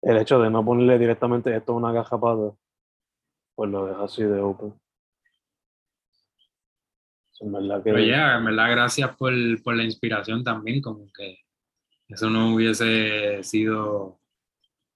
El 0.01 0.17
hecho 0.17 0.39
de 0.39 0.49
no 0.49 0.63
ponerle 0.63 0.97
directamente 0.97 1.53
esto 1.53 1.73
es 1.73 1.77
una 1.77 1.91
gajapada, 1.91 2.53
pues 3.55 3.69
lo 3.69 3.87
deja 3.87 4.03
así 4.05 4.23
de 4.23 4.39
open. 4.39 4.73
En 7.39 7.51
verdad 7.51 7.83
que 7.83 7.91
Pero 7.91 7.99
ya, 7.99 8.37
en 8.37 8.45
verdad, 8.45 8.71
gracias 8.71 9.15
por, 9.17 9.33
por 9.63 9.75
la 9.75 9.83
inspiración 9.83 10.43
también, 10.43 10.81
como 10.81 11.11
que 11.13 11.39
eso 12.07 12.29
no 12.29 12.55
hubiese 12.55 13.43
sido, 13.43 14.19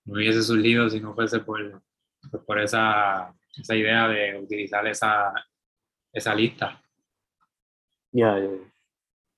no 0.05 0.13
hubiese 0.13 0.41
surgido 0.43 0.89
si 0.89 1.01
no 1.01 1.13
fuese 1.13 1.39
por, 1.39 1.83
pues, 2.31 2.43
por 2.43 2.59
esa, 2.59 3.35
esa 3.57 3.75
idea 3.75 4.07
de 4.07 4.39
utilizar 4.39 4.87
esa, 4.87 5.33
esa 6.13 6.35
lista. 6.35 6.81
Ya, 8.11 8.37
ya, 8.39 8.45
ya. 8.45 8.73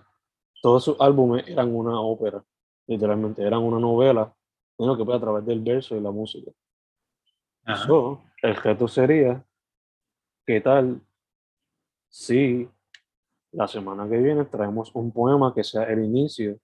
todos 0.63 0.83
sus 0.83 0.99
álbumes 0.99 1.47
eran 1.47 1.75
una 1.75 2.01
ópera, 2.01 2.43
literalmente, 2.91 3.41
eran 3.41 3.63
una 3.63 3.79
novela, 3.79 4.33
sino 4.77 4.97
que 4.97 5.05
fue 5.05 5.15
a 5.15 5.19
través 5.19 5.45
del 5.45 5.61
verso 5.61 5.95
y 5.95 6.01
la 6.01 6.11
música. 6.11 6.51
So, 7.85 8.23
el 8.41 8.55
reto 8.55 8.87
sería, 8.87 9.45
¿qué 10.45 10.59
tal 10.59 11.01
si 12.09 12.67
la 13.51 13.67
semana 13.67 14.09
que 14.09 14.17
viene 14.17 14.45
traemos 14.45 14.93
un 14.93 15.11
poema 15.11 15.53
que 15.53 15.63
sea 15.63 15.83
el 15.83 16.03
inicio 16.03 16.59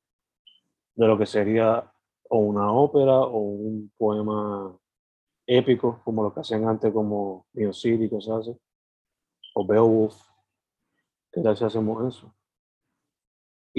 de 0.96 1.08
lo 1.08 1.18
que 1.18 1.26
sería 1.26 1.90
o 2.30 2.40
una 2.40 2.72
ópera 2.74 3.20
o 3.20 3.38
un 3.38 3.92
poema 3.98 4.78
épico, 5.46 6.02
como 6.04 6.24
lo 6.24 6.34
que 6.34 6.42
hacían 6.42 6.68
antes 6.68 6.92
como 6.92 7.46
City 7.72 8.06
y 8.06 8.10
cosas 8.10 8.40
así, 8.40 8.58
o 9.54 9.66
Beowulf? 9.66 10.16
¿Qué 11.32 11.42
tal 11.42 11.56
si 11.56 11.64
hacemos 11.64 12.16
eso? 12.16 12.37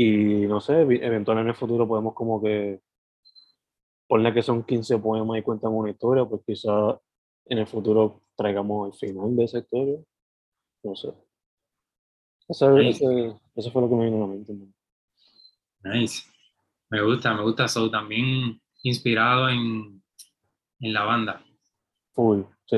Y 0.00 0.46
no 0.46 0.60
sé, 0.60 0.82
eventualmente 0.82 1.40
en 1.40 1.48
el 1.48 1.54
futuro 1.56 1.88
podemos 1.88 2.14
como 2.14 2.40
que 2.40 2.80
ponerle 4.06 4.32
que 4.32 4.42
son 4.44 4.62
15 4.62 4.96
poemas 4.98 5.40
y 5.40 5.42
cuentan 5.42 5.72
una 5.72 5.90
historia, 5.90 6.24
pues 6.24 6.40
quizá 6.46 6.96
en 7.46 7.58
el 7.58 7.66
futuro 7.66 8.22
traigamos 8.36 8.92
el 8.92 8.94
final 8.96 9.34
de 9.34 9.42
esa 9.42 9.58
historia. 9.58 9.98
No 10.84 10.94
sé. 10.94 11.08
Eso, 12.48 12.70
fue 13.72 13.82
lo 13.82 13.88
que 13.88 13.96
me 13.96 14.04
vino 14.04 14.18
a 14.18 14.20
la 14.20 14.26
mente. 14.28 14.52
Nice. 15.82 16.22
Me 16.90 17.02
gusta, 17.02 17.34
me 17.34 17.42
gusta. 17.42 17.66
So, 17.66 17.90
también 17.90 18.62
inspirado 18.84 19.48
en, 19.48 20.00
en 20.78 20.92
la 20.92 21.02
banda. 21.02 21.44
Full, 22.12 22.42
sí. 22.66 22.76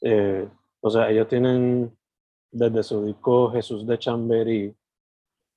Eh, 0.00 0.48
o 0.80 0.90
sea, 0.90 1.08
ellos 1.12 1.28
tienen 1.28 1.96
desde 2.50 2.82
su 2.82 3.04
disco 3.04 3.52
Jesús 3.52 3.86
de 3.86 4.00
Chamberí, 4.00 4.74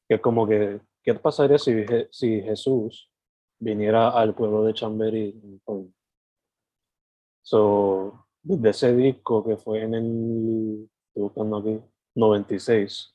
que 0.08 0.22
como 0.22 0.48
que, 0.48 0.80
¿qué 1.04 1.16
pasaría 1.16 1.58
si, 1.58 1.84
si 2.12 2.42
Jesús 2.42 3.12
viniera 3.60 4.10
al 4.10 4.36
pueblo 4.36 4.64
de 4.64 4.74
Chamberí? 4.74 5.60
So, 7.42 8.28
desde 8.42 8.70
ese 8.70 8.96
disco 8.96 9.44
que 9.44 9.58
fue 9.58 9.84
en 9.84 9.96
el, 9.96 10.90
estoy 11.08 11.24
buscando 11.24 11.58
aquí, 11.58 11.82
96, 12.16 13.14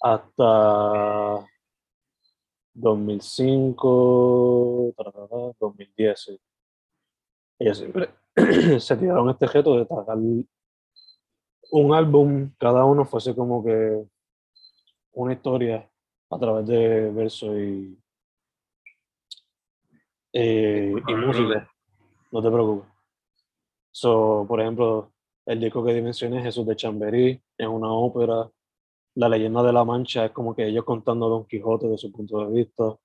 hasta 0.00 1.44
2005, 2.74 4.94
2010, 5.58 6.38
ellos 7.58 7.78
siempre 7.78 8.10
se 8.80 8.96
tiraron 8.96 9.30
este 9.30 9.46
reto 9.46 9.76
de 9.76 9.86
sacar 9.86 10.16
un 11.70 11.94
álbum, 11.94 12.52
cada 12.58 12.84
uno 12.84 13.04
fuese 13.04 13.34
como 13.34 13.64
que 13.64 14.06
una 15.12 15.32
historia 15.32 15.88
a 16.30 16.38
través 16.38 16.66
de 16.66 17.10
verso 17.10 17.58
y, 17.58 17.98
eh, 20.32 20.94
y 21.06 21.14
música. 21.14 21.70
No 22.30 22.42
te 22.42 22.50
preocupes. 22.50 22.88
So, 23.90 24.44
por 24.46 24.60
ejemplo, 24.60 25.12
el 25.46 25.60
disco 25.60 25.84
que 25.84 25.94
dimensioné, 25.94 26.42
Jesús 26.42 26.66
de 26.66 26.76
Chamberí, 26.76 27.42
es 27.56 27.66
una 27.66 27.90
ópera. 27.90 28.50
La 29.14 29.28
leyenda 29.28 29.62
de 29.62 29.72
la 29.72 29.84
Mancha 29.84 30.26
es 30.26 30.30
como 30.32 30.54
que 30.54 30.66
ellos 30.66 30.84
contando 30.84 31.26
a 31.26 31.30
Don 31.30 31.46
Quijote 31.46 31.88
de 31.88 31.98
su 31.98 32.12
punto 32.12 32.46
de 32.46 32.52
vista. 32.52 32.96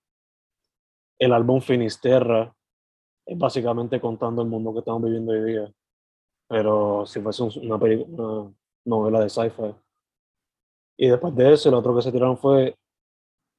El 1.17 1.33
álbum 1.33 1.61
Finisterra 1.61 2.53
es 3.25 3.37
básicamente 3.37 3.99
contando 4.01 4.41
el 4.41 4.49
mundo 4.49 4.73
que 4.73 4.79
estamos 4.79 5.03
viviendo 5.03 5.31
hoy 5.31 5.43
día. 5.43 5.73
Pero 6.47 7.05
si 7.05 7.21
fuese 7.21 7.43
una, 7.43 7.77
una 7.77 8.53
novela 8.85 9.21
de 9.21 9.29
sci-fi. 9.29 9.73
Y 10.97 11.07
después 11.07 11.35
de 11.35 11.53
eso, 11.53 11.69
el 11.69 11.75
otro 11.75 11.95
que 11.95 12.01
se 12.01 12.11
tiraron 12.11 12.37
fue 12.37 12.77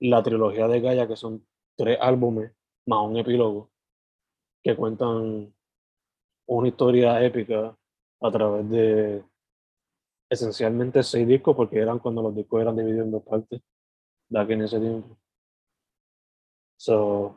la 0.00 0.22
trilogía 0.22 0.68
de 0.68 0.80
Gaia, 0.80 1.08
que 1.08 1.16
son 1.16 1.46
tres 1.76 1.98
álbumes 2.00 2.52
más 2.86 3.00
un 3.06 3.16
epílogo, 3.16 3.70
que 4.62 4.76
cuentan 4.76 5.54
una 6.46 6.68
historia 6.68 7.22
épica 7.24 7.76
a 8.20 8.30
través 8.30 8.68
de 8.68 9.24
esencialmente 10.30 11.02
seis 11.02 11.26
discos, 11.26 11.56
porque 11.56 11.78
eran 11.78 11.98
cuando 11.98 12.22
los 12.22 12.34
discos 12.34 12.60
eran 12.60 12.76
divididos 12.76 13.06
en 13.06 13.12
dos 13.12 13.22
partes, 13.22 13.62
de 14.28 14.40
aquí 14.40 14.52
en 14.52 14.62
ese 14.62 14.80
tiempo. 14.80 15.18
So, 16.76 17.36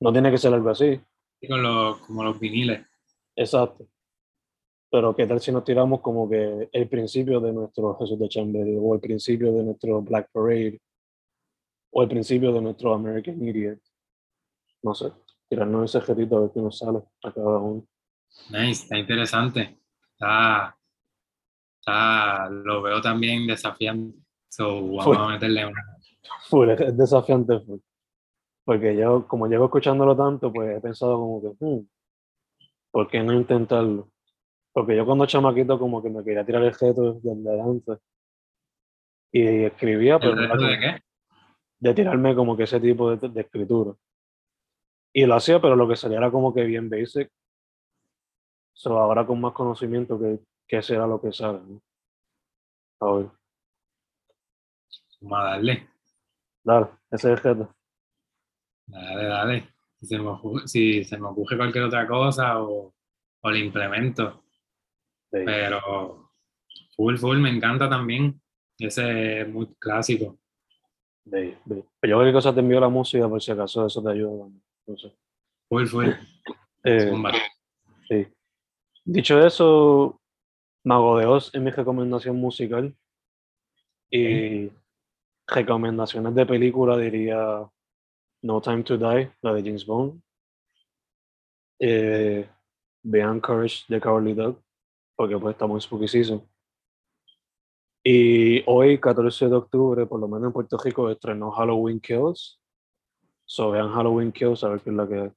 no 0.00 0.12
tiene 0.12 0.30
que 0.30 0.38
ser 0.38 0.52
algo 0.52 0.70
así. 0.70 1.00
como 2.06 2.24
los 2.24 2.38
viniles. 2.38 2.86
Exacto. 3.34 3.86
Pero 4.90 5.14
qué 5.16 5.26
tal 5.26 5.40
si 5.40 5.50
nos 5.50 5.64
tiramos 5.64 6.00
como 6.00 6.28
que 6.28 6.68
el 6.72 6.88
principio 6.88 7.40
de 7.40 7.52
nuestro 7.52 7.96
Jesús 7.98 8.18
de 8.18 8.28
Chamber 8.28 8.66
o 8.80 8.94
el 8.94 9.00
principio 9.00 9.52
de 9.52 9.64
nuestro 9.64 10.00
Black 10.02 10.30
Parade 10.32 10.80
o 11.90 12.02
el 12.02 12.08
principio 12.08 12.52
de 12.52 12.60
nuestro 12.60 12.94
American 12.94 13.42
Idiot. 13.42 13.80
No 14.82 14.94
sé, 14.94 15.12
tirarnos 15.48 15.94
ese 15.94 16.04
jetito 16.04 16.36
a 16.36 16.40
ver 16.42 16.50
qué 16.52 16.60
nos 16.60 16.78
sale 16.78 17.00
a 17.22 17.32
cada 17.32 17.58
uno. 17.58 17.86
Nice, 18.50 18.84
está 18.84 18.98
interesante. 18.98 19.80
Está, 20.12 20.76
está, 21.80 22.48
lo 22.50 22.82
veo 22.82 23.00
también 23.00 23.46
desafiante. 23.46 24.18
So, 24.48 24.86
vamos 24.92 25.18
a 25.18 25.28
meterle 25.28 25.66
una. 25.66 25.82
Full, 26.48 26.70
es 26.70 26.96
desafiante, 26.96 27.60
Porque 28.64 28.96
yo, 28.96 29.26
como 29.26 29.46
llevo 29.46 29.66
escuchándolo 29.66 30.16
tanto, 30.16 30.52
pues 30.52 30.76
he 30.76 30.80
pensado 30.80 31.16
como 31.18 31.40
que, 31.42 31.64
hmm, 31.64 31.88
¿por 32.90 33.08
qué 33.08 33.22
no 33.22 33.32
intentarlo? 33.32 34.10
Porque 34.76 34.94
yo 34.94 35.06
cuando 35.06 35.24
chamaquito 35.24 35.78
como 35.78 36.02
que 36.02 36.10
me 36.10 36.22
quería 36.22 36.44
tirar 36.44 36.62
el 36.62 36.74
jeto 36.74 37.14
desde 37.14 37.30
adelante. 37.30 37.92
Y 39.32 39.64
escribía, 39.64 40.18
pero... 40.18 40.36
de 40.36 40.78
qué? 40.78 41.02
De 41.78 41.94
tirarme 41.94 42.34
como 42.34 42.58
que 42.58 42.64
ese 42.64 42.78
tipo 42.78 43.16
de, 43.16 43.26
de, 43.26 43.40
escritura. 43.40 43.94
Y 45.14 45.24
lo 45.24 45.34
hacía, 45.34 45.62
pero 45.62 45.76
lo 45.76 45.88
que 45.88 45.96
salía 45.96 46.18
era 46.18 46.30
como 46.30 46.52
que 46.52 46.64
bien 46.64 46.90
basic. 46.90 47.30
So, 48.74 48.98
ahora 48.98 49.26
con 49.26 49.40
más 49.40 49.54
conocimiento 49.54 50.20
que, 50.20 50.40
que 50.68 50.82
será 50.82 51.06
lo 51.06 51.22
que 51.22 51.32
sale. 51.32 51.60
¿no? 51.66 51.80
A 53.00 53.14
ver. 53.14 53.30
Vamos 55.22 55.38
a 55.38 55.42
darle. 55.52 55.88
Dale, 56.62 56.86
ese 57.10 57.32
es 57.32 57.44
el. 57.46 57.66
Dale, 58.88 59.24
dale. 59.24 59.74
Si 60.02 60.06
se, 60.06 60.18
me, 60.18 60.36
si 60.66 61.02
se 61.02 61.16
me 61.16 61.28
ocurre 61.28 61.56
cualquier 61.56 61.84
otra 61.84 62.06
cosa 62.06 62.62
o, 62.62 62.92
o 63.40 63.50
lo 63.50 63.56
implemento. 63.56 64.42
Pero 65.44 66.30
full, 66.96 67.16
full, 67.16 67.38
me 67.38 67.50
encanta 67.50 67.88
también. 67.88 68.40
Ese 68.78 69.40
es 69.40 69.48
muy 69.48 69.66
clásico. 69.78 70.38
Pero 71.30 71.56
yo 72.02 72.18
creo 72.18 72.24
que 72.24 72.32
cosa 72.32 72.54
te 72.54 72.60
envió 72.60 72.78
la 72.78 72.88
música 72.88 73.28
por 73.28 73.42
si 73.42 73.50
acaso 73.50 73.86
eso 73.86 74.02
te 74.02 74.10
ayuda. 74.10 74.48
No 74.86 74.96
sé. 74.96 75.12
Full, 75.68 75.86
full. 75.86 76.08
Eh, 76.84 77.12
sí. 78.08 78.26
Dicho 79.04 79.44
eso, 79.44 80.20
Mago 80.84 81.18
de 81.18 81.26
Oz 81.26 81.52
es 81.52 81.60
mi 81.60 81.70
recomendación 81.70 82.36
musical. 82.36 82.94
Y 84.08 84.70
recomendaciones 85.48 86.32
de 86.34 86.46
película 86.46 86.96
diría 86.96 87.68
No 88.42 88.60
Time 88.60 88.84
to 88.84 88.96
Die, 88.96 89.32
la 89.42 89.52
de 89.52 89.62
James 89.62 89.84
Bond. 89.84 90.22
Eh, 91.80 92.48
Beyond 93.02 93.42
Courage 93.42 93.84
de 93.88 94.00
Cowardly 94.00 94.34
Dog 94.34 94.62
porque 95.16 95.38
pues 95.38 95.54
estamos 95.54 95.76
en 95.76 95.80
Spooky 95.80 96.08
Season. 96.08 96.48
Y 98.04 98.62
hoy, 98.66 99.00
14 99.00 99.48
de 99.48 99.56
octubre, 99.56 100.06
por 100.06 100.20
lo 100.20 100.28
menos 100.28 100.46
en 100.46 100.52
Puerto 100.52 100.78
Rico, 100.78 101.10
estrenó 101.10 101.50
Halloween 101.50 101.98
Kills. 101.98 102.60
So 103.44 103.72
vean 103.72 103.92
Halloween 103.92 104.30
Kills 104.30 104.62
a 104.62 104.68
ver 104.68 104.80
qué 104.80 104.90
es 104.90 104.96
la 104.96 105.08
que 105.08 105.32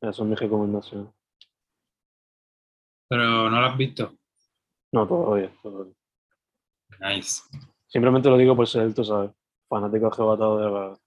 Esas 0.00 0.14
son 0.16 0.30
mis 0.30 0.38
recomendaciones. 0.38 1.12
Pero 3.08 3.50
no 3.50 3.60
lo 3.60 3.66
has 3.66 3.76
visto. 3.76 4.12
No, 4.92 5.08
todavía, 5.08 5.52
todavía. 5.62 5.94
Nice. 7.00 7.42
Simplemente 7.88 8.28
lo 8.28 8.36
digo 8.36 8.54
por 8.54 8.68
ser, 8.68 8.94
tú 8.94 9.04
sabes, 9.04 9.32
fanático 9.68 10.06
arrebatado 10.06 10.58
de 10.58 10.70
la 10.70 10.98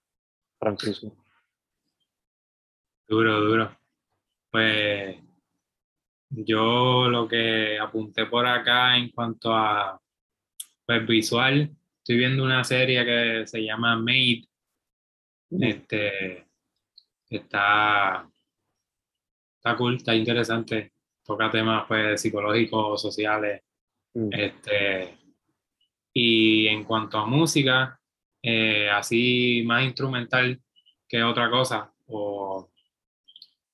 franquicia. 0.58 1.10
Duro, 3.08 3.40
duro. 3.40 3.70
Pues 4.50 5.25
yo 6.30 7.08
lo 7.08 7.28
que 7.28 7.78
apunté 7.78 8.26
por 8.26 8.46
acá 8.46 8.96
en 8.96 9.10
cuanto 9.10 9.54
a 9.54 10.00
pues, 10.84 11.06
visual, 11.06 11.70
estoy 11.98 12.16
viendo 12.16 12.44
una 12.44 12.64
serie 12.64 13.04
que 13.04 13.46
se 13.46 13.62
llama 13.62 13.96
Made, 13.96 14.44
Mm. 15.50 15.62
Este, 15.62 16.46
está, 17.30 18.28
está 19.56 19.76
cool, 19.76 19.96
está 19.96 20.14
interesante. 20.14 20.92
Toca 21.24 21.50
temas 21.50 21.86
pues, 21.86 22.20
psicológicos, 22.20 23.00
sociales. 23.00 23.62
Mm. 24.14 24.28
Este, 24.32 25.18
y 26.12 26.66
en 26.68 26.84
cuanto 26.84 27.18
a 27.18 27.26
música, 27.26 28.00
eh, 28.42 28.88
así 28.90 29.62
más 29.66 29.84
instrumental 29.84 30.60
que 31.08 31.22
otra 31.22 31.50
cosa, 31.50 31.92
o, 32.06 32.70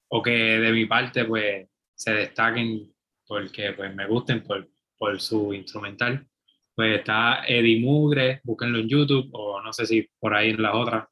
o 0.08 0.22
que 0.22 0.30
de 0.30 0.72
mi 0.72 0.86
parte 0.86 1.24
pues 1.24 1.68
se 2.02 2.12
destaquen 2.12 2.92
porque 3.26 3.72
pues 3.72 3.94
me 3.94 4.06
gusten 4.06 4.42
por, 4.42 4.68
por 4.98 5.20
su 5.20 5.52
instrumental. 5.54 6.26
Pues 6.74 6.98
está 6.98 7.44
Eddie 7.46 7.80
Mugre, 7.80 8.40
búsquenlo 8.44 8.78
en 8.78 8.88
YouTube, 8.88 9.28
o 9.32 9.60
no 9.60 9.72
sé 9.72 9.86
si 9.86 10.08
por 10.18 10.34
ahí 10.34 10.50
en 10.50 10.62
las 10.62 10.74
otras, 10.74 11.06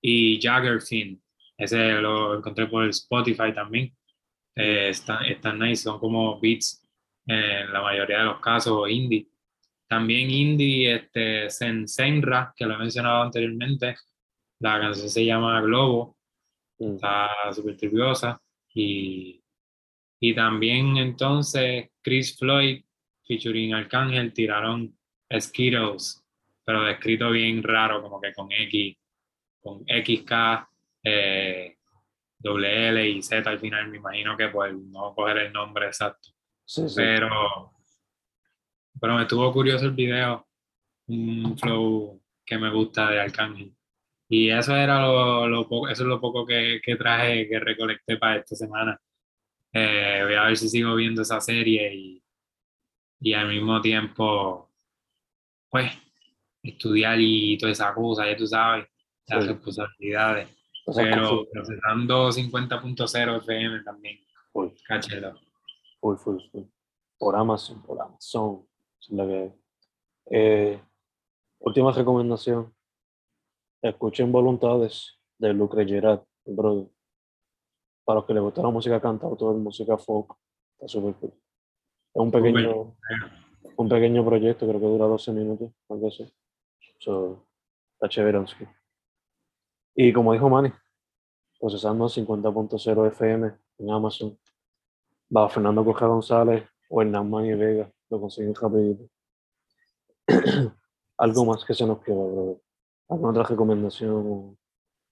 y 0.00 0.40
Jagger 0.40 0.80
Finn, 0.82 1.22
ese 1.56 1.92
lo 1.94 2.36
encontré 2.36 2.66
por 2.66 2.84
Spotify 2.88 3.52
también. 3.54 3.96
Eh, 4.54 4.88
están, 4.90 5.24
están 5.26 5.58
nice, 5.58 5.82
son 5.84 5.98
como 5.98 6.40
beats 6.40 6.82
en 7.26 7.72
la 7.72 7.82
mayoría 7.82 8.18
de 8.18 8.24
los 8.24 8.40
casos, 8.40 8.88
indie. 8.90 9.28
También 9.88 10.30
indie, 10.30 10.94
este, 10.96 11.48
Senra, 11.86 12.52
que 12.56 12.66
lo 12.66 12.74
he 12.74 12.78
mencionado 12.78 13.22
anteriormente, 13.22 13.96
la 14.60 14.80
canción 14.80 15.08
se 15.08 15.24
llama 15.24 15.60
Globo, 15.60 16.16
Mm. 16.78 16.94
está 16.94 17.28
súper 17.54 17.76
triviosa. 17.76 18.40
Y, 18.74 19.42
y 20.20 20.34
también 20.34 20.96
entonces 20.96 21.90
Chris 22.02 22.36
Floyd, 22.38 22.84
featuring 23.26 23.74
Arcángel, 23.74 24.32
tiraron 24.32 24.96
Skittles, 25.38 26.24
pero 26.64 26.88
escrito 26.88 27.30
bien 27.30 27.62
raro, 27.62 28.02
como 28.02 28.20
que 28.20 28.32
con 28.32 28.50
X, 28.50 28.96
con 29.60 29.84
XK, 29.84 30.68
eh, 31.02 31.76
doble 32.38 32.88
L 32.88 33.08
y 33.08 33.22
Z 33.22 33.48
al 33.48 33.58
final, 33.58 33.88
me 33.88 33.98
imagino 33.98 34.36
que 34.36 34.48
pues 34.48 34.74
no 34.74 35.14
coger 35.14 35.38
el 35.38 35.52
nombre 35.52 35.86
exacto. 35.86 36.30
Sí, 36.64 36.88
sí. 36.88 36.94
Pero, 36.96 37.72
pero 39.00 39.16
me 39.16 39.22
estuvo 39.22 39.52
curioso 39.52 39.86
el 39.86 39.92
video, 39.92 40.46
un 41.08 41.56
flow 41.58 42.20
que 42.44 42.58
me 42.58 42.70
gusta 42.70 43.10
de 43.10 43.20
Arcángel. 43.20 43.72
Y 44.28 44.50
eso 44.50 44.74
era 44.74 45.00
lo, 45.00 45.46
lo 45.46 45.68
poco, 45.68 45.88
eso 45.88 46.02
es 46.02 46.08
lo 46.08 46.20
poco 46.20 46.44
que, 46.44 46.80
que 46.82 46.96
traje, 46.96 47.48
que 47.48 47.60
recolecté 47.60 48.16
para 48.16 48.40
esta 48.40 48.56
semana. 48.56 49.00
Eh, 49.78 50.24
voy 50.24 50.34
a 50.34 50.44
ver 50.44 50.56
si 50.56 50.68
sigo 50.68 50.94
viendo 50.94 51.22
esa 51.22 51.40
serie 51.40 51.94
y, 51.94 52.22
y 53.20 53.32
al 53.34 53.48
mismo 53.48 53.80
tiempo, 53.80 54.70
pues, 55.70 55.92
estudiar 56.62 57.18
y 57.20 57.58
toda 57.58 57.72
esa 57.72 57.92
cosa, 57.94 58.26
ya 58.26 58.36
tú 58.36 58.46
sabes, 58.46 58.86
las 59.26 59.44
Sí. 59.44 59.50
responsabilidades. 59.50 60.48
O 60.86 60.92
sea, 60.92 61.04
Pero 61.04 61.28
full, 61.28 61.46
procesando 61.52 62.30
50.0 62.32 63.36
FM 63.38 63.82
también, 63.82 64.18
full, 64.52 64.68
full, 66.00 66.16
full, 66.16 66.38
full. 66.52 66.62
Por 67.18 67.34
Amazon, 67.36 67.82
por 67.82 68.00
Amazon. 68.00 68.66
es 69.00 69.10
la 69.10 69.26
que. 69.26 69.52
Eh, 70.30 70.80
última 71.60 71.92
recomendación. 71.92 72.72
Escuchen 73.82 74.32
Voluntades 74.32 75.18
de 75.38 75.52
Lucre 75.52 75.86
Gerard, 75.86 76.22
brother. 76.44 76.88
Para 78.06 78.20
los 78.20 78.24
que 78.26 78.34
les 78.34 78.42
gusta 78.42 78.62
la 78.62 78.70
música 78.70 79.00
cantautor, 79.00 79.56
música 79.56 79.98
folk, 79.98 80.32
está 80.74 80.86
súper 80.86 81.14
cool. 81.16 81.32
Es 81.32 82.22
un 82.22 82.30
pequeño, 82.30 82.96
un 83.76 83.88
pequeño 83.88 84.24
proyecto, 84.24 84.66
creo 84.66 84.80
que 84.80 84.86
dura 84.86 85.06
12 85.06 85.32
minutos, 85.32 85.72
algo 85.88 86.06
así. 86.06 86.32
So, 87.00 87.48
está 87.94 88.08
chéveronski. 88.08 88.64
Y 89.96 90.12
como 90.12 90.32
dijo 90.32 90.48
Manny, 90.48 90.72
procesando 91.58 92.06
50.0 92.06 93.06
FM 93.08 93.52
en 93.78 93.90
Amazon. 93.90 94.38
Va 95.36 95.48
Fernando 95.48 95.84
Coja 95.84 96.06
González 96.06 96.64
o 96.88 97.02
Hernán 97.02 97.28
Manny 97.28 97.54
Vega, 97.54 97.90
lo 98.08 98.20
consiguen 98.20 98.54
rapidito. 98.54 99.10
Algo 101.18 101.44
más 101.44 101.64
que 101.64 101.74
se 101.74 101.84
nos 101.84 102.00
queda, 102.04 102.14
brother. 102.14 102.60
¿Alguna 103.08 103.30
otra 103.30 103.42
recomendación? 103.42 104.56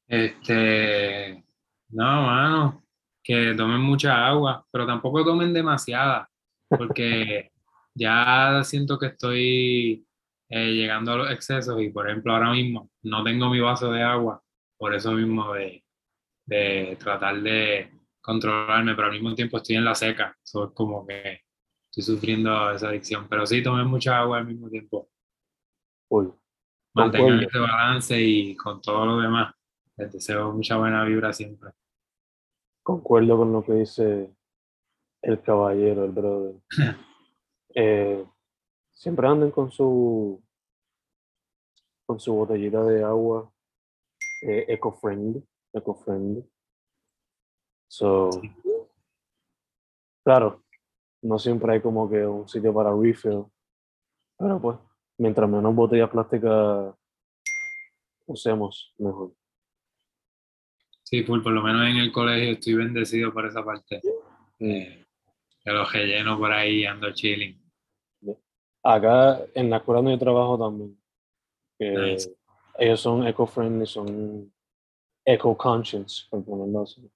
Este, 0.07 1.44
no, 1.88 2.04
mano, 2.04 2.83
que 3.24 3.54
tomen 3.56 3.80
mucha 3.80 4.26
agua, 4.26 4.66
pero 4.70 4.87
tampoco 4.87 5.24
tomen 5.24 5.54
demasiada, 5.54 6.30
porque 6.68 7.50
ya 7.94 8.62
siento 8.62 8.98
que 8.98 9.06
estoy 9.06 10.06
eh, 10.50 10.72
llegando 10.72 11.12
a 11.12 11.16
los 11.16 11.30
excesos 11.30 11.80
y, 11.80 11.88
por 11.88 12.08
ejemplo, 12.08 12.34
ahora 12.34 12.52
mismo 12.52 12.90
no 13.02 13.24
tengo 13.24 13.48
mi 13.48 13.60
vaso 13.60 13.90
de 13.90 14.02
agua, 14.02 14.42
por 14.76 14.94
eso 14.94 15.12
mismo 15.12 15.54
de, 15.54 15.82
de 16.44 16.98
tratar 17.00 17.40
de 17.40 17.90
controlarme, 18.20 18.94
pero 18.94 19.06
al 19.06 19.14
mismo 19.14 19.34
tiempo 19.34 19.56
estoy 19.56 19.76
en 19.76 19.87
la 19.87 19.94
seca, 19.94 20.37
eso 20.44 20.66
es 20.66 20.70
como 20.72 21.06
que 21.06 21.40
estoy 21.90 22.14
sufriendo 22.14 22.72
esa 22.72 22.88
adicción, 22.88 23.26
pero 23.28 23.46
sí, 23.46 23.62
tomen 23.62 23.87
mucha 23.87 24.18
agua 24.18 24.38
al 24.38 24.46
mismo 24.46 24.68
tiempo, 24.68 25.08
Uy, 26.10 26.30
mantengan 26.92 27.42
ese 27.42 27.58
balance 27.58 28.20
y 28.20 28.54
con 28.54 28.82
todo 28.82 29.06
lo 29.06 29.20
demás, 29.20 29.54
les 29.96 30.12
deseo 30.12 30.52
mucha 30.52 30.76
buena 30.76 31.04
vibra 31.04 31.32
siempre. 31.32 31.70
Concuerdo 32.84 33.38
con 33.38 33.52
lo 33.52 33.64
que 33.64 33.72
dice 33.72 34.32
el 35.22 35.42
caballero, 35.42 36.04
el 36.04 36.12
brother. 36.12 36.54
Eh, 37.76 38.24
siempre 38.92 39.26
anden 39.26 39.50
con 39.50 39.68
su 39.68 40.40
con 42.06 42.20
su 42.20 42.32
botellita 42.32 42.84
de 42.84 43.02
agua 43.02 43.52
eh, 44.42 44.64
eco-friendly, 44.68 45.44
eco-friendly. 45.72 46.48
So, 47.88 48.30
claro, 50.22 50.62
no 51.22 51.36
siempre 51.40 51.72
hay 51.72 51.80
como 51.80 52.08
que 52.08 52.24
un 52.24 52.48
sitio 52.48 52.72
para 52.72 52.94
refill, 52.94 53.46
pero 54.38 54.60
pues, 54.60 54.78
mientras 55.18 55.50
menos 55.50 55.74
botellas 55.74 56.10
plásticas 56.10 56.94
usemos, 58.26 58.94
mejor. 58.98 59.32
Sí, 61.04 61.22
full, 61.22 61.42
por 61.42 61.52
lo 61.52 61.62
menos 61.62 61.86
en 61.86 61.98
el 61.98 62.10
colegio 62.10 62.52
estoy 62.52 62.74
bendecido 62.74 63.32
por 63.32 63.46
esa 63.46 63.62
parte. 63.62 64.00
Eh, 64.58 65.04
que 65.62 65.70
los 65.70 65.92
relleno 65.92 66.38
por 66.38 66.50
ahí 66.50 66.84
ando 66.86 67.12
chilling. 67.12 67.62
Acá 68.82 69.40
en 69.54 69.70
la 69.70 69.78
escuela 69.78 69.98
donde 69.98 70.12
yo 70.12 70.18
trabajo 70.18 70.58
también, 70.58 70.98
que 71.78 71.90
Nice. 71.90 72.34
ellos 72.78 73.00
son 73.00 73.26
eco-friendly, 73.26 73.86
son 73.86 74.52
eco-conscious, 75.24 76.26
por 76.30 76.44
ponerlo 76.44 76.82
así. 76.82 77.10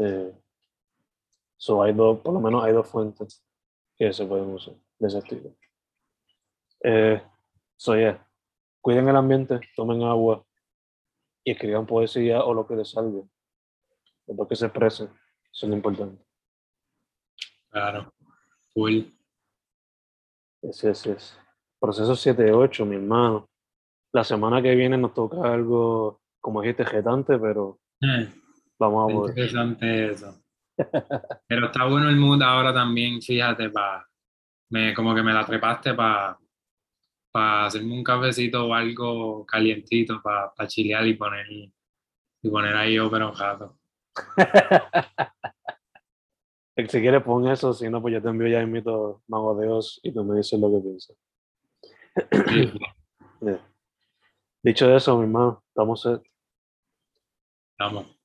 Eh, 0.00 0.32
so 1.56 1.82
hay 1.82 1.92
dos, 1.92 2.20
por 2.20 2.34
lo 2.34 2.40
menos 2.40 2.64
hay 2.64 2.72
dos 2.72 2.88
fuentes 2.88 3.42
que 3.96 4.12
se 4.12 4.26
pueden 4.26 4.48
usar 4.50 4.74
de 4.98 5.08
ese 5.08 5.18
estilo. 5.18 5.54
Eh, 6.84 7.22
so 7.76 7.94
yeah, 7.96 8.26
cuiden 8.80 9.08
el 9.08 9.16
ambiente, 9.16 9.60
tomen 9.76 10.02
agua 10.02 10.44
y 11.44 11.52
escriban 11.52 11.86
poesía 11.86 12.42
o 12.44 12.54
lo 12.54 12.66
que 12.66 12.76
les 12.76 12.90
salga. 12.90 13.22
Después 14.26 14.48
que 14.48 14.56
se 14.56 14.66
expresen, 14.66 15.06
eso 15.52 15.66
es 15.66 15.70
lo 15.70 15.76
importante. 15.76 16.24
Claro, 17.70 18.12
full. 18.72 19.02
Ese 20.62 20.90
es, 20.90 21.06
es. 21.06 21.38
Proceso 21.80 22.12
7-8, 22.12 22.84
mi 22.86 22.96
hermano. 22.96 23.48
La 24.12 24.22
semana 24.24 24.62
que 24.62 24.74
viene 24.74 24.96
nos 24.96 25.14
toca 25.14 25.52
algo, 25.52 26.20
como 26.40 26.60
dijiste, 26.62 26.84
jetante, 26.84 27.38
pero 27.38 27.80
Eh, 28.02 28.30
vamos 28.78 29.04
a 29.04 29.06
ver. 29.06 29.30
interesante 29.30 30.12
eso. 30.12 30.38
Pero 31.48 31.66
está 31.66 31.84
bueno 31.86 32.08
el 32.08 32.16
mood 32.16 32.42
ahora 32.42 32.72
también, 32.72 33.20
fíjate, 33.20 33.68
pa, 33.70 34.08
me, 34.70 34.94
como 34.94 35.14
que 35.14 35.22
me 35.22 35.32
la 35.32 35.44
trepaste 35.44 35.92
para 35.94 36.38
pa 37.32 37.66
hacerme 37.66 37.94
un 37.94 38.04
cafecito 38.04 38.66
o 38.66 38.74
algo 38.74 39.44
calientito 39.46 40.20
para 40.22 40.52
pa 40.54 40.66
chilear 40.68 41.06
y 41.06 41.14
poner, 41.14 41.46
y 41.50 42.50
poner 42.50 42.76
ahí 42.76 42.98
ópera 42.98 43.28
un 43.28 43.36
rato. 43.36 43.78
Si 46.74 47.00
quieres 47.00 47.22
pon 47.22 47.46
eso, 47.48 47.74
si 47.74 47.88
no, 47.90 48.00
pues 48.00 48.14
yo 48.14 48.22
te 48.22 48.28
envío 48.28 48.48
ya 48.48 48.62
invito 48.62 49.22
Mago 49.28 49.54
de 49.54 49.68
Oz 49.68 50.00
y 50.02 50.10
tú 50.10 50.24
me 50.24 50.36
dices 50.38 50.58
lo 50.58 50.70
que 50.70 50.80
piensas. 50.80 51.16
Sí, 52.48 52.72
Yeah. 53.42 53.60
Dicho 54.62 54.94
eso, 54.94 55.16
mi 55.18 55.24
hermano, 55.24 55.64
estamos 55.68 56.00
set. 56.00 56.22
vamos. 57.78 58.21